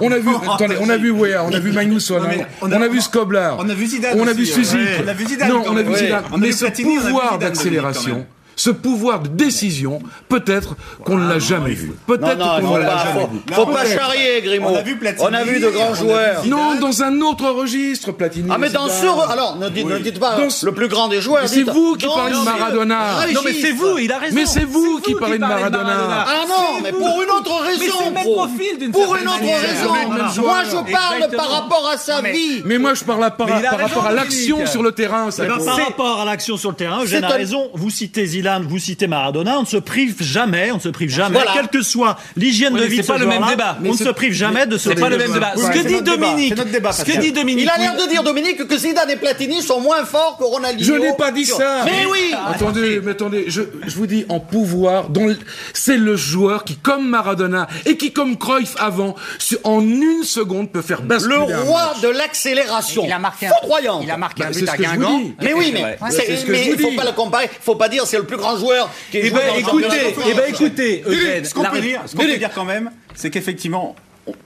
on 0.00 0.10
a 0.10 0.18
vu, 0.18 0.28
attendez, 0.52 0.76
on 0.80 0.88
a 0.88 0.96
vu 0.96 1.10
Weah, 1.10 1.44
on 1.44 1.52
a 1.52 1.58
vu 1.58 1.72
Magnusson, 1.72 2.14
on 2.60 2.66
on 2.68 2.72
a- 2.72 2.84
a 2.84 2.88
vu 2.88 3.00
Skoblar, 3.00 3.56
on 3.58 3.68
a 3.68 3.74
vu 3.74 3.86
Zidane 3.86 4.20
on 4.20 4.26
a 4.26 4.32
vu 4.32 4.46
Suzy. 4.46 4.76
On 5.04 5.08
a 5.08 5.12
vu 5.12 5.26
Zidane 5.26 5.48
non, 5.48 5.62
on 5.66 5.76
a 5.76 5.82
vu. 5.82 5.94
Zidane, 5.94 6.10
Ouais. 6.24 6.28
On 6.32 6.34
a 6.34 6.38
mais 6.38 6.46
vu 6.48 6.52
ce 6.52 6.64
Platini, 6.64 6.96
on 6.96 7.00
a 7.00 7.02
vu 7.02 7.06
pouvoir 7.08 7.38
d'accélération. 7.38 8.26
Ce 8.56 8.70
pouvoir 8.70 9.20
de 9.20 9.28
décision, 9.28 10.00
peut-être 10.28 10.76
qu'on 11.04 11.16
ne 11.18 11.28
l'a 11.28 11.38
jamais 11.38 11.72
vu. 11.74 11.92
Peut-être 12.06 12.38
Non, 12.38 12.44
non, 12.46 12.52
il 12.58 12.60
qu'on 12.62 12.66
faut 12.68 12.78
ne 12.78 12.82
l'a 12.82 12.90
pas, 12.90 13.04
jamais 13.04 13.26
vu. 13.26 13.40
faut 13.52 13.66
pas 13.66 13.84
charrier, 13.86 14.42
Grimaud. 14.42 14.68
On 14.70 14.76
a 14.76 14.82
vu 14.82 14.96
Platini, 14.96 15.26
On 15.28 15.32
a 15.34 15.44
vu 15.44 15.60
de 15.60 15.68
grands 15.68 15.94
joueurs. 15.94 16.44
Non, 16.46 16.74
dans 16.80 17.02
un 17.02 17.20
autre 17.20 17.48
registre, 17.50 18.12
Platini. 18.12 18.48
Ah, 18.52 18.58
mais 18.58 18.70
dans 18.70 18.88
ce... 18.88 19.04
Alors, 19.30 19.56
ne 19.56 19.68
dites, 19.68 19.86
ne 19.86 19.98
dites 19.98 20.18
pas 20.20 20.36
ce- 20.48 20.66
le 20.66 20.72
plus 20.72 20.88
grand 20.88 21.08
des 21.08 21.20
joueurs. 21.20 21.42
Mais 21.42 21.48
c'est 21.48 21.62
vous 21.62 21.96
qui 21.96 22.06
parlez 22.06 22.32
de 22.34 22.44
Maradona. 22.44 23.26
Non, 23.32 23.40
mais 23.44 23.54
c'est 23.54 23.72
vous, 23.72 23.98
il 23.98 24.12
a 24.12 24.18
raison. 24.18 24.34
Mais 24.34 24.46
c'est 24.46 24.64
vous 24.64 25.00
qui 25.00 25.14
parlez 25.14 25.36
de 25.38 25.40
Maradona. 25.44 26.24
Ah 26.26 26.44
non, 26.48 26.80
mais 26.82 26.92
pour 26.92 27.22
une 27.22 27.30
autre 27.30 27.60
raison, 27.62 28.12
profil, 28.12 28.78
d'une 28.78 28.92
Pour 28.92 29.16
une 29.16 29.28
autre 29.28 29.40
raison. 29.40 30.42
Moi, 30.42 30.62
je 30.64 30.92
parle 30.92 31.30
par 31.36 31.50
rapport 31.50 31.88
à 31.92 31.96
sa 31.98 32.20
vie. 32.22 32.62
Mais 32.64 32.78
moi, 32.78 32.94
je 32.94 33.04
parle 33.04 33.24
à- 33.24 33.30
par, 33.30 33.46
Mais 33.46 33.62
par 33.62 33.72
raison, 33.78 33.82
rapport 33.88 34.06
à 34.06 34.12
l'action 34.12 34.66
sur 34.66 34.82
le 34.82 34.92
terrain. 34.92 35.28
Eh 35.36 35.42
ben, 35.42 35.58
par 35.64 35.76
rapport 35.76 36.20
à 36.20 36.24
l'action 36.24 36.56
sur 36.56 36.70
le 36.70 36.76
terrain, 36.76 37.00
un- 37.00 37.28
raison. 37.28 37.70
Vous 37.74 37.90
citez 37.90 38.26
Zidane, 38.44 38.66
vous 38.68 38.78
citez 38.78 39.06
Maradona. 39.06 39.58
On 39.58 39.62
ne 39.62 39.66
se 39.66 39.78
prive 39.78 40.16
jamais, 40.22 40.70
on 40.70 40.74
ne 40.76 40.80
se 40.80 40.90
prive 40.90 41.08
jamais, 41.08 41.32
Voilà. 41.34 41.52
quelle 41.54 41.68
que 41.68 41.80
soit 41.82 42.16
l'hygiène 42.36 42.74
Oui, 42.74 42.80
de 42.80 42.84
vie 42.86 42.96
c'est 42.96 43.02
ce 43.04 43.12
pas 43.12 43.16
le 43.18 43.24
même 43.26 43.42
débat. 43.48 43.78
On 43.82 43.92
ne 43.92 43.96
se 43.96 44.10
prive 44.10 44.34
jamais 44.34 44.66
de 44.66 44.76
ce 44.76 44.90
C'est 44.90 45.00
pas 45.00 45.08
le 45.08 45.16
même 45.16 45.32
débat. 45.32 45.54
Ce 45.56 45.70
que 45.70 45.78
dit 45.86 46.02
Dominique, 46.02 46.50
c'est 46.50 46.58
notre 46.58 46.70
débat, 46.70 46.92
ce 46.92 47.04
que 47.04 47.18
dit 47.18 47.32
Dominique, 47.32 47.64
Il 47.64 47.70
a 47.70 47.78
l'air 47.78 47.96
de 47.96 48.06
dire, 48.06 48.22
Dominique, 48.22 48.66
que 48.68 48.76
Zidane 48.76 49.08
et 49.10 49.16
Platini 49.16 49.62
sont 49.62 49.80
moins 49.80 50.04
forts 50.04 50.36
que 50.38 50.44
Ronaldinho. 50.44 50.84
Je 50.94 51.00
n'ai 51.00 51.14
pas 51.16 51.30
dit 51.32 51.46
ça. 51.46 51.84
Mais 51.86 52.04
oui. 52.10 52.34
Attendez, 52.46 53.00
mais 53.02 53.12
attendez, 53.12 53.44
je, 53.48 53.62
je 53.86 53.94
vous 53.96 54.06
dis 54.06 54.26
en 54.28 54.40
pouvoir, 54.40 55.06
c'est 55.72 55.96
le 55.96 56.14
joueur 56.16 56.64
qui, 56.64 56.76
comme 56.76 57.08
Maradona 57.08 57.66
et 57.86 57.96
qui, 57.96 58.12
comme 58.12 58.36
Cruyff 58.36 58.74
avant, 58.78 59.14
en 59.64 59.80
une 59.80 60.22
seconde 60.24 60.70
peut 60.70 60.82
faire 60.82 61.00
basculer 61.02 61.36
Le 61.36 61.54
un 61.54 61.60
roi 61.60 61.92
match. 61.94 62.02
de 62.02 62.08
l'accélération. 62.08 63.04
Il 63.06 63.12
a 63.12 63.18
marqué 63.18 63.46
un, 63.46 63.50
Foudroyant. 63.60 64.00
il 64.02 64.10
a 64.10 64.16
marqué 64.18 64.42
Bah, 64.42 64.48
un 64.50 64.52
c'est 64.52 64.60
but 64.60 64.68
à 64.68 64.76
Guingamp. 64.76 65.20
Mais 65.40 65.54
oui, 65.54 65.72
mais 65.72 65.96
il 66.02 66.78
faut 66.78 66.90
dis. 66.90 66.96
pas 66.96 67.04
le 67.04 67.12
comparer. 67.12 67.48
Il 67.50 67.62
faut 67.64 67.76
pas 67.76 67.88
dire 67.88 68.04
c'est 68.06 68.18
le 68.18 68.24
plus 68.24 68.33
grand 68.36 68.56
joueur 68.56 68.90
qui 69.10 69.18
Eh 69.18 69.28
joue 69.28 69.34
ben, 69.34 69.48
dans 69.48 69.54
le 69.54 69.60
écoutez, 69.60 70.14
eh 70.28 70.34
ben, 70.34 70.44
écoutez, 70.48 71.04
Eugène, 71.06 71.44
Ce 71.44 71.54
qu'on 71.54 71.64
peut 71.64 71.80
dire, 71.80 72.02
ce 72.06 72.16
qu'on 72.16 72.22
peut 72.22 72.36
dire 72.36 72.50
quand 72.54 72.64
même, 72.64 72.90
c'est 73.14 73.30
qu'effectivement, 73.30 73.94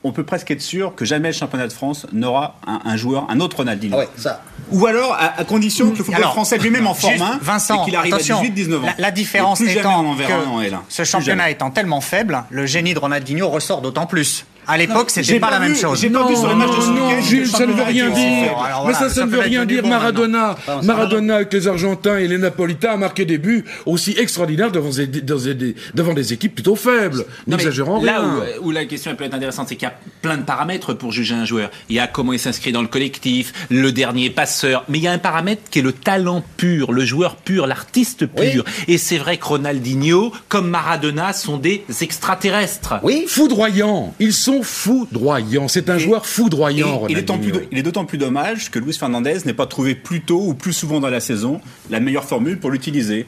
on, 0.02 0.12
peut 0.12 0.24
presque 0.24 0.50
être 0.50 0.62
sûr 0.62 0.94
que 0.94 1.04
jamais 1.04 1.28
le 1.28 1.34
championnat 1.34 1.68
de 1.68 1.72
France 1.72 2.06
n'aura 2.12 2.56
un, 2.66 2.80
un 2.84 2.96
joueur, 2.96 3.26
un 3.30 3.40
autre 3.40 3.58
Ronaldinho. 3.58 3.96
Ah 3.96 4.00
ouais, 4.00 4.08
ça. 4.16 4.42
Ou 4.70 4.86
alors, 4.86 5.12
à, 5.12 5.40
à 5.40 5.44
condition 5.44 5.86
que 5.90 5.98
le 5.98 6.04
football 6.04 6.16
Alors, 6.16 6.32
français 6.32 6.58
lui-même 6.58 6.86
en 6.86 6.94
forme 6.94 7.14
Juste, 7.14 7.24
un, 7.24 7.38
Vincent, 7.40 7.82
et 7.82 7.84
qu'il 7.86 7.96
arrive 7.96 8.14
à 8.14 8.18
18-19 8.18 8.76
ans. 8.76 8.80
La, 8.84 8.94
la 8.98 9.10
différence 9.10 9.60
étant 9.60 10.14
que 10.16 10.22
L1. 10.22 10.78
ce 10.88 11.04
championnat 11.04 11.50
étant 11.50 11.70
tellement 11.70 12.00
faible, 12.00 12.42
le 12.50 12.66
génie 12.66 12.94
de 12.94 12.98
Ronaldinho 12.98 13.48
ressort 13.48 13.80
d'autant 13.80 14.06
plus. 14.06 14.44
À 14.68 14.76
l'époque, 14.76 15.10
c'était 15.10 15.40
pas, 15.40 15.46
pas 15.48 15.54
la 15.54 15.60
même 15.60 15.74
chose. 15.74 15.98
j'ai 16.00 16.10
pas 16.10 16.26
vu 16.28 16.36
sur 16.36 16.46
le 16.48 16.54
match 16.54 16.68
de 16.70 16.92
Non, 16.92 17.10
le 17.16 17.46
ça 17.46 17.66
ne 17.66 17.72
veut 17.72 17.82
rien 17.82 18.10
dire. 18.10 18.52
mais 18.86 18.92
ça, 18.94 19.08
ça 19.08 19.24
ne 19.24 19.30
veut 19.30 19.40
rien 19.40 19.64
dire. 19.64 19.82
bon 19.82 19.88
Maradona, 19.88 20.56
maintenant. 20.66 20.82
Maradona 20.82 21.36
avec 21.36 21.52
les 21.52 21.66
Argentins 21.68 22.18
et 22.18 22.28
les 22.28 22.38
Napolitains 22.38 22.90
a 22.92 22.96
marqué 22.96 23.24
des 23.24 23.38
buts 23.38 23.64
aussi 23.86 24.14
extraordinaires 24.18 24.70
devant 24.70 24.90
des, 24.90 25.06
devant 25.06 25.40
des- 25.54 25.74
devant 25.94 26.12
des 26.14 26.32
équipes 26.32 26.54
plutôt 26.54 26.76
faibles. 26.76 27.24
N'exagérons 27.46 28.02
Là 28.02 28.20
rien. 28.20 28.58
où, 28.60 28.68
où 28.68 28.70
la 28.70 28.84
question 28.84 29.14
peut 29.16 29.24
être 29.24 29.34
intéressante, 29.34 29.68
c'est 29.68 29.76
qu'il 29.76 29.88
y 29.88 29.90
a 29.90 29.94
plein 30.22 30.36
de 30.36 30.42
paramètres 30.42 30.92
pour 30.92 31.12
juger 31.12 31.34
un 31.34 31.44
joueur. 31.46 31.70
Il 31.88 31.96
y 31.96 31.98
a 32.00 32.06
comment 32.06 32.32
il 32.34 32.38
s'inscrit 32.38 32.70
dans 32.72 32.82
le 32.82 32.88
collectif, 32.88 33.52
le 33.70 33.90
dernier 33.90 34.28
passeur, 34.30 34.84
mais 34.88 34.98
il 34.98 35.04
y 35.04 35.08
a 35.08 35.12
un 35.12 35.18
paramètre 35.18 35.62
qui 35.70 35.78
est 35.78 35.82
le 35.82 35.92
talent 35.92 36.44
pur, 36.58 36.92
le 36.92 37.04
joueur 37.06 37.36
pur, 37.36 37.66
l'artiste 37.66 38.26
pur. 38.26 38.64
Et 38.86 38.98
c'est 38.98 39.18
vrai 39.18 39.38
que 39.38 39.46
Ronaldinho, 39.46 40.32
comme 40.48 40.68
Maradona, 40.68 41.32
sont 41.32 41.56
des 41.56 41.84
extraterrestres. 42.00 42.94
Oui. 43.02 43.24
Foudroyants. 43.28 44.12
Ils 44.20 44.32
sont 44.32 44.57
foudroyants. 44.62 45.68
C'est 45.68 45.90
un 45.90 45.98
joueur 45.98 46.22
Et 46.24 46.28
foudroyant, 46.28 47.06
il 47.08 47.16
est 47.18 47.22
d'autant 47.22 47.34
Ronaldinho. 47.34 47.58
plus, 47.60 47.68
il 47.72 47.78
est 47.78 47.82
d'autant 47.82 48.04
plus 48.04 48.18
dommage 48.18 48.70
que 48.70 48.78
Luis 48.78 48.94
Fernandez 48.94 49.38
n'ait 49.44 49.52
pas 49.54 49.66
trouvé 49.66 49.94
plus 49.94 50.20
tôt 50.22 50.42
ou 50.44 50.54
plus 50.54 50.72
souvent 50.72 51.00
dans 51.00 51.10
la 51.10 51.20
saison 51.20 51.60
la 51.90 52.00
meilleure 52.00 52.24
formule 52.24 52.58
pour 52.58 52.70
l'utiliser. 52.70 53.26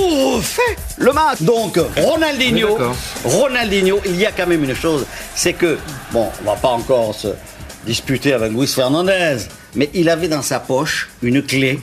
Ouh, 0.00 0.40
fait 0.40 0.76
le 0.98 1.12
match. 1.12 1.42
Donc, 1.42 1.78
Ronaldinho. 1.96 2.76
Ronaldinho, 3.24 4.00
il 4.06 4.16
y 4.16 4.26
a 4.26 4.32
quand 4.32 4.46
même 4.46 4.62
une 4.64 4.74
chose, 4.74 5.06
c'est 5.34 5.52
que, 5.54 5.78
bon, 6.12 6.28
on 6.42 6.44
va 6.44 6.56
pas 6.56 6.68
encore 6.68 7.14
se 7.14 7.28
disputer 7.86 8.32
avec 8.32 8.52
Luis 8.52 8.66
Fernandez, 8.66 9.38
mais 9.74 9.90
il 9.94 10.08
avait 10.08 10.28
dans 10.28 10.42
sa 10.42 10.60
poche 10.60 11.08
une 11.22 11.42
clé 11.42 11.80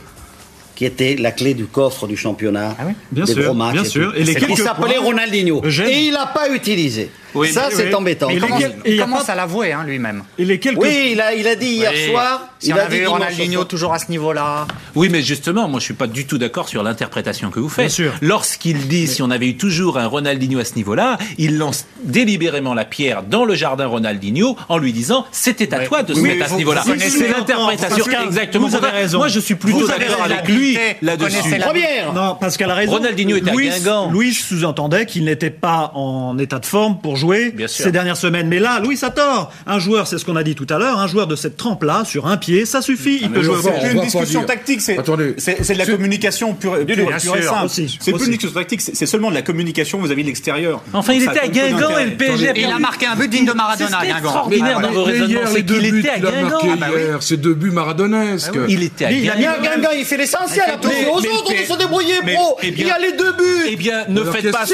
qui 0.75 0.85
était 0.85 1.15
la 1.15 1.31
clé 1.31 1.53
du 1.53 1.65
coffre 1.65 2.07
du 2.07 2.17
championnat. 2.17 2.75
Ah 2.79 2.83
oui 2.87 2.93
Bien 3.11 3.25
des 3.25 3.33
sûr, 3.33 3.43
gros 3.43 3.53
matchs 3.53 3.73
bien 3.73 3.83
et 3.83 3.87
sûr. 3.87 4.11
tout. 4.11 4.17
Et 4.17 4.23
les 4.23 4.33
il 4.49 4.57
s'appelait 4.57 4.97
Ronaldinho. 4.97 5.61
Et 5.65 5.99
il 6.07 6.13
n'a 6.13 6.25
pas 6.27 6.49
utilisé. 6.49 7.11
Oui, 7.35 7.51
Ça, 7.51 7.67
mais- 7.69 7.75
c'est 7.75 7.87
oui. 7.87 7.93
embêtant. 7.95 8.27
Mais 8.27 8.35
Il 8.35 8.41
commence, 8.41 8.59
quel- 8.61 8.71
et 8.71 8.75
il 8.85 8.91
y 8.91 8.95
il 8.95 9.01
a 9.01 9.03
commence 9.05 9.25
pas- 9.25 9.33
à 9.33 9.35
l'avouer 9.35 9.71
hein, 9.73 9.83
lui-même. 9.85 10.23
Quelques 10.37 10.77
Oui, 10.79 11.09
il 11.13 11.21
a, 11.21 11.33
il 11.33 11.47
a 11.47 11.55
dit 11.55 11.67
hier 11.67 11.91
Oui. 11.93 12.11
soir. 12.11 12.47
Si 12.59 12.69
il 12.69 12.73
on 12.73 12.77
a 12.77 12.81
avait 12.83 12.97
dit 12.97 13.03
eu 13.03 13.07
Ronaldinho 13.07 13.53
soir. 13.53 13.67
toujours 13.67 13.93
à 13.93 13.99
ce 13.99 14.09
niveau-là. 14.09 14.67
Oui, 14.95 15.09
mais 15.11 15.21
justement, 15.21 15.67
moi 15.67 15.79
je 15.79 15.85
suis 15.85 15.93
pas 15.93 16.07
du 16.07 16.25
tout 16.25 16.37
d'accord 16.37 16.69
sur 16.69 16.81
l'interprétation 16.83 17.49
que 17.49 17.59
vous 17.59 17.67
faites. 17.69 17.87
Bien 17.87 17.93
sûr. 17.93 18.13
Lorsqu'il 18.21 18.87
dit 18.87 19.07
si 19.07 19.21
on 19.21 19.29
avait 19.31 19.47
eu 19.49 19.57
toujours 19.57 19.97
un 19.97 20.07
Ronaldinho 20.07 20.59
à 20.59 20.65
ce 20.65 20.75
niveau-là, 20.75 21.17
il 21.37 21.57
lance 21.57 21.85
délibérément 22.03 22.73
la 22.73 22.85
pierre 22.85 23.23
dans 23.23 23.43
le 23.45 23.55
jardin 23.55 23.87
Ronaldinho 23.87 24.55
en 24.69 24.77
lui 24.77 24.93
disant 24.93 25.25
c'était 25.31 25.73
à 25.73 25.79
toi 25.85 26.03
de 26.03 26.13
se 26.13 26.19
Oui, 26.19 26.29
mettre 26.29 26.45
à 26.45 26.47
ce 26.49 26.53
niveau-là. 26.55 26.83
C'est 26.85 27.27
l'interprétation 27.29 28.05
exactement. 28.25 28.67
vous 28.67 28.75
avez 28.75 28.87
raison. 28.89 29.17
Moi 29.17 29.27
je 29.27 29.39
suis 29.39 29.55
plutôt 29.55 29.87
d'accord 29.87 30.23
avec 30.23 30.47
lui 30.47 30.75
Vous 30.75 30.79
là-dessus. 31.05 31.29
connaissez 31.37 31.57
la- 31.57 31.65
Première. 31.65 32.13
Non, 32.13 32.35
Pascal 32.35 32.69
a 32.71 32.75
raison. 32.75 32.91
Ronaldinho 32.93 33.35
était 33.37 33.49
à 33.49 33.53
Louis, 33.53 33.69
Guingamp. 33.69 34.11
Louis 34.11 34.33
sous-entendait 34.33 35.05
qu'il 35.05 35.25
n'était 35.25 35.49
pas 35.49 35.91
en 35.95 36.37
état 36.37 36.59
de 36.59 36.65
forme 36.65 36.99
pour 36.99 37.17
Bien 37.53 37.67
sûr. 37.67 37.85
ces 37.85 37.91
dernières 37.91 38.17
semaines. 38.17 38.47
Mais 38.47 38.59
là, 38.59 38.79
Louis 38.79 38.97
a 39.01 39.09
tort. 39.09 39.51
Un 39.67 39.79
joueur, 39.79 40.07
c'est 40.07 40.17
ce 40.17 40.25
qu'on 40.25 40.35
a 40.35 40.43
dit 40.43 40.55
tout 40.55 40.67
à 40.69 40.77
l'heure, 40.77 40.99
un 40.99 41.07
joueur 41.07 41.27
de 41.27 41.35
cette 41.35 41.57
trempe-là, 41.57 42.03
sur 42.05 42.27
un 42.27 42.37
pied, 42.37 42.65
ça 42.65 42.81
suffit. 42.81 43.19
Il 43.21 43.29
mais 43.29 43.37
peut 43.39 43.43
jouer 43.43 43.55
C'est 43.81 43.91
une 43.91 43.97
pas 43.99 44.03
discussion 44.05 44.43
tactique, 44.43 44.81
c'est 44.81 44.95
de 44.97 45.77
la 45.77 45.85
communication 45.85 46.53
pure, 46.53 46.77
pure, 46.85 46.85
Bien 46.85 46.95
pure 47.05 47.15
et 47.15 47.19
sûr, 47.19 47.43
simple. 47.43 47.65
aussi, 47.65 47.97
C'est 47.99 48.11
plus 48.11 48.25
une 48.25 48.31
discussion 48.31 48.59
tactique, 48.59 48.81
c'est 48.81 49.05
seulement 49.05 49.29
de 49.29 49.35
la 49.35 49.41
communication 49.41 50.01
vis-à-vis 50.01 50.23
de 50.23 50.27
l'extérieur. 50.27 50.81
Enfin, 50.93 51.13
il 51.13 51.23
était 51.23 51.39
à 51.39 51.47
Guingamp 51.47 51.97
et 51.97 52.05
le 52.05 52.11
PSG 52.17 52.53
Il 52.55 52.65
a 52.65 52.79
marqué 52.79 53.05
un 53.05 53.15
but 53.15 53.29
digne 53.29 53.45
de 53.45 53.53
Maradona 53.53 53.97
à 53.99 54.05
Guingamp. 54.05 54.17
extraordinaire 54.23 54.79
dans 54.79 54.91
vos 54.91 55.03
raisonnements, 55.03 55.27
hier, 55.41 55.47
c'est 55.47 55.55
les 55.55 55.61
deux 55.63 55.79
qu'il 55.79 55.91
buts 55.91 55.99
était 55.99 56.09
à 56.09 56.19
Guingamp. 56.19 56.59
Ah 56.63 56.75
bah 56.79 56.87
c'est 57.19 57.37
deux 57.37 57.53
buts 57.53 57.71
maradonnesques. 57.71 58.57
Il 58.67 58.83
était 58.83 59.05
à 59.05 59.11
Guingamp. 59.11 59.89
Il 59.97 60.05
fait 60.05 60.17
l'essentiel. 60.17 60.63
Aux 61.11 61.17
autres 61.17 61.51
de 61.51 61.73
se 61.73 61.77
débrouiller, 61.77 62.15
pro. 62.33 62.57
eh 62.61 62.67
Il 62.67 62.73
bien- 62.73 62.87
y 62.87 62.91
a 62.91 62.99
les 62.99 63.11
deux 63.13 63.31
buts. 63.33 63.65
Eh 63.69 63.75
bien, 63.75 64.05
ne 64.09 64.21
Alors, 64.21 64.33
faites 64.35 64.51
pas 64.51 64.61
à 64.61 64.65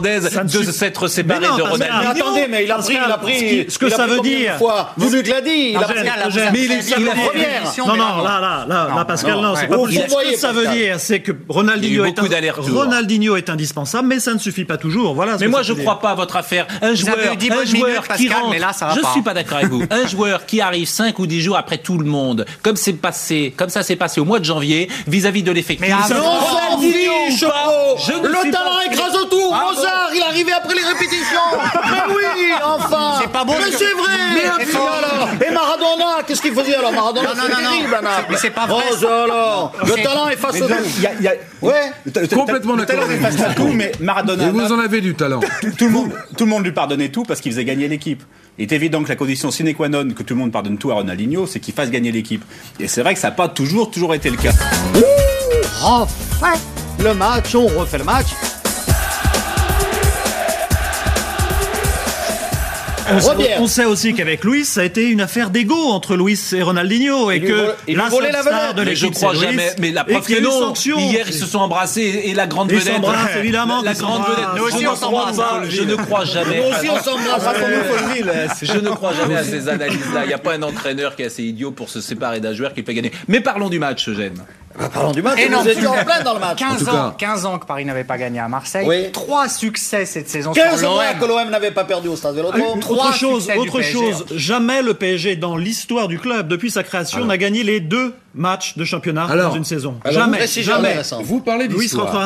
de 0.00 0.70
s'être 0.70 1.08
séparé 1.08 1.40
de 1.40 1.62
Ronaldinho. 1.62 1.78
Mais 2.00 2.06
attendez, 2.06 2.46
mais 2.48 2.64
il 2.64 2.70
a 2.70 2.76
pris, 2.78 2.94
il 2.94 3.12
a 3.12 3.18
pris. 3.18 3.66
Ce 3.68 3.78
que 3.78 3.88
ça 3.88 4.06
veut 4.06 4.20
dire. 4.20 4.58
Vous 4.96 5.10
lui 5.10 5.22
l'avez 5.22 5.50
dit. 5.50 5.70
Il 5.70 5.76
a 5.76 5.80
pris 5.80 5.94
Mais 6.52 6.60
il 6.64 6.72
est 6.72 6.98
la 6.98 7.12
première. 7.12 7.62
Non, 7.78 7.96
non, 7.96 8.22
là, 8.22 8.66
là, 8.68 8.88
là, 8.94 9.04
Pascal, 9.04 9.40
non, 9.40 9.54
c'est 9.56 9.66
pas 9.66 9.76
possible. 9.76 10.04
Ce 10.08 10.32
que 10.32 10.38
ça 10.38 10.52
veut 10.52 10.68
dire, 10.68 11.00
c'est 11.00 11.20
que 11.20 11.32
Ronaldinho 11.48 12.04
est 12.04 12.20
Ronaldinho 12.58 13.36
est 13.36 13.50
indispensable, 13.50 14.08
mais 14.08 14.20
ça 14.20 14.34
ne 14.34 14.38
suffit 14.38 14.64
pas 14.64 14.76
toujours. 14.76 15.14
Voilà. 15.14 15.36
Mais 15.40 15.48
moi, 15.48 15.62
je 15.62 15.72
ne 15.72 15.80
crois 15.80 15.98
pas 16.00 16.10
à 16.10 16.14
votre 16.14 16.36
affaire. 16.36 16.66
Un 16.82 16.94
joueur, 16.94 17.16
un 17.18 17.64
joueur 17.64 18.08
qui 18.08 18.28
rentre. 18.28 18.54
Je 18.94 19.06
suis 19.12 19.22
pas 19.22 19.34
d'accord 19.34 19.58
avec 19.58 19.70
vous. 19.70 19.82
Un 19.90 20.06
joueur 20.06 20.46
qui 20.46 20.60
arrive 20.60 20.86
5 20.88 21.18
ou 21.18 21.26
10 21.26 21.40
jours 21.40 21.56
après 21.56 21.78
tout 21.78 21.98
le 21.98 22.04
monde, 22.04 22.44
comme 22.62 22.76
c'est 22.76 22.92
passé, 22.92 23.54
comme 23.56 23.70
ça 23.70 23.82
s'est 23.82 23.96
passé 23.96 24.20
au 24.20 24.24
mois 24.24 24.38
de 24.38 24.44
janvier, 24.44 24.88
vis-à-vis 25.06 25.42
de 25.42 25.52
l'effectif. 25.52 25.88
Mais 25.88 25.94
je 26.08 26.14
ne 28.12 28.28
le 28.28 28.50
talent 28.50 28.80
écrase 28.86 29.16
tout 29.30 29.39
Mozart, 29.52 30.10
il 30.14 30.22
arrivait 30.22 30.52
après 30.52 30.74
les 30.74 30.82
répétitions. 30.82 31.38
Mais 31.90 32.14
oui, 32.14 32.52
enfin. 32.64 33.18
C'est 33.20 33.30
pas 33.30 33.44
beau. 33.44 33.54
Mais 33.58 33.70
c'est 33.70 33.92
vrai. 33.92 34.12
Mais 34.34 34.64
puis, 34.64 34.76
alors. 34.76 35.28
Et 35.46 35.52
Maradona, 35.52 36.22
qu'est-ce 36.26 36.42
qu'il 36.42 36.54
faisait 36.54 36.74
alors 36.74 36.92
Maradona, 36.92 37.30
c'est 37.34 37.48
terrible, 37.48 37.94
Anna. 37.98 38.10
Mais 38.28 38.36
c'est 38.36 38.50
pas 38.50 38.66
vrai. 38.66 38.84
Oh, 39.02 39.06
alors. 39.06 39.72
Le 39.84 40.02
talent 40.02 40.28
est 40.28 40.36
face 40.36 40.60
au. 40.60 41.66
Ouais. 41.66 41.92
Complètement 42.34 42.76
d'accord. 42.76 42.96
Le 42.96 43.06
talent 43.06 43.10
est 43.10 43.18
face 43.18 43.40
à 43.40 43.54
tout, 43.54 43.68
mais 43.68 43.92
Maradona. 44.00 44.46
Et 44.46 44.50
vous 44.50 44.72
en 44.72 44.78
avez 44.78 45.00
du 45.00 45.14
talent. 45.14 45.40
Tout 45.78 45.86
le 45.86 46.46
monde, 46.46 46.64
lui 46.64 46.72
pardonnait 46.72 47.10
tout 47.10 47.24
parce 47.24 47.40
qu'il 47.40 47.52
faisait 47.52 47.64
gagner 47.64 47.88
l'équipe. 47.88 48.22
Il 48.58 48.64
est 48.64 48.72
évident 48.74 49.02
que 49.02 49.08
la 49.08 49.16
condition 49.16 49.50
sine 49.50 49.74
qua 49.74 49.88
non 49.88 50.10
que 50.10 50.22
tout 50.22 50.34
le 50.34 50.40
monde 50.40 50.52
pardonne 50.52 50.76
tout 50.76 50.90
à 50.90 50.94
Ronaldinho, 50.94 51.46
c'est 51.46 51.60
qu'il 51.60 51.72
fasse 51.72 51.90
gagner 51.90 52.12
l'équipe. 52.12 52.44
Et 52.78 52.88
c'est 52.88 53.02
vrai 53.02 53.14
que 53.14 53.20
ça 53.20 53.28
n'a 53.28 53.34
pas 53.34 53.48
toujours, 53.48 53.90
toujours 53.90 54.14
été 54.14 54.28
le 54.28 54.36
cas. 54.36 54.52
Ouh, 54.96 55.00
refait 55.80 56.58
le 57.02 57.14
match, 57.14 57.54
on 57.54 57.66
refait 57.66 57.98
le 57.98 58.04
match. 58.04 58.26
Euh, 63.10 63.16
on, 63.16 63.20
sait, 63.20 63.54
on, 63.58 63.66
sait 63.66 63.84
aussi 63.84 64.14
qu'avec 64.14 64.44
Luis, 64.44 64.64
ça 64.64 64.82
a 64.82 64.84
été 64.84 65.08
une 65.08 65.20
affaire 65.20 65.50
d'ego 65.50 65.76
entre 65.76 66.16
Luis 66.16 66.38
et 66.52 66.62
Ronaldinho 66.62 67.30
et, 67.30 67.36
et 67.36 67.40
que 67.40 67.74
la 67.88 68.10
star 68.10 68.74
de 68.74 68.82
l'équipe, 68.82 69.14
c'est 69.14 69.32
Luis. 69.32 69.58
Mais 69.78 69.90
la 69.90 70.04
preuve 70.04 70.26
que 70.26 70.40
non. 70.40 70.72
Hier, 70.74 71.26
ils 71.26 71.34
se 71.34 71.46
sont 71.46 71.58
embrassés 71.58 72.22
et, 72.24 72.34
la 72.34 72.46
grande 72.46 72.70
vedette. 72.70 73.00
Ils 73.34 73.38
évidemment. 73.38 73.82
La 73.82 73.94
grande 73.94 74.22
vedette. 74.22 74.48
Nous 74.56 74.64
aussi, 74.64 74.86
on 74.86 74.96
s'embrasse. 74.96 75.40
Je 75.68 75.82
ne 75.82 75.94
crois 75.96 76.24
jamais. 76.24 76.60
Nous 76.60 76.76
aussi, 76.76 76.88
on 76.90 77.02
s'embrasse. 77.02 77.44
Je 78.62 78.78
ne 78.78 78.90
crois 78.90 79.12
jamais 79.14 79.36
à 79.36 79.44
ces 79.44 79.68
analyses-là. 79.68 80.24
Il 80.24 80.28
n'y 80.28 80.34
a 80.34 80.38
pas 80.38 80.54
un 80.54 80.62
entraîneur 80.62 81.16
qui 81.16 81.22
est 81.22 81.26
assez 81.26 81.42
idiot 81.42 81.70
pour 81.70 81.88
se 81.88 82.00
séparer 82.00 82.40
d'un 82.40 82.54
joueur 82.54 82.74
qui 82.74 82.80
le 82.80 82.86
fait 82.86 82.94
gagner. 82.94 83.12
Mais 83.28 83.40
parlons 83.40 83.68
du 83.68 83.78
match, 83.78 84.08
Eugène. 84.08 84.42
Bah, 84.78 84.88
parlons 84.92 85.10
du 85.10 85.20
match, 85.20 85.38
et 85.40 85.48
nous 85.48 85.66
étions 85.66 85.90
en 85.90 86.04
plein 86.04 86.22
dans 86.22 86.34
le 86.34 86.40
match. 86.40 86.58
15 86.58 87.44
ans, 87.44 87.52
ans 87.52 87.58
que 87.58 87.66
Paris 87.66 87.84
n'avait 87.84 88.04
pas 88.04 88.16
gagné 88.18 88.38
à 88.38 88.48
Marseille. 88.48 89.10
Trois 89.12 89.48
succès 89.48 90.06
cette 90.06 90.28
saison 90.28 90.52
15 90.52 90.80
sur 90.80 90.98
que 91.20 91.24
l'OM 91.26 91.50
n'avait 91.50 91.72
pas 91.72 91.84
perdu 91.84 92.08
au 92.08 92.16
Stade 92.16 92.36
Vélodrome. 92.36 92.60
Euh, 92.60 92.92
autre 92.92 93.12
chose, 93.14 93.48
autre 93.56 93.82
chose, 93.82 94.26
jamais 94.34 94.82
le 94.82 94.94
PSG 94.94 95.36
dans 95.36 95.56
l'histoire 95.56 96.08
du 96.08 96.18
club 96.18 96.48
depuis 96.48 96.70
sa 96.70 96.82
création 96.82 97.24
n'a 97.24 97.36
gagné 97.36 97.64
les 97.64 97.80
deux 97.80 98.14
matchs 98.34 98.76
de 98.76 98.84
championnat 98.84 99.26
dans 99.26 99.54
une 99.54 99.64
saison. 99.64 99.96
Jamais, 100.08 100.46
jamais. 100.46 100.96
Vous 101.22 101.40
parlez 101.40 101.66
d'histoire. 101.68 102.16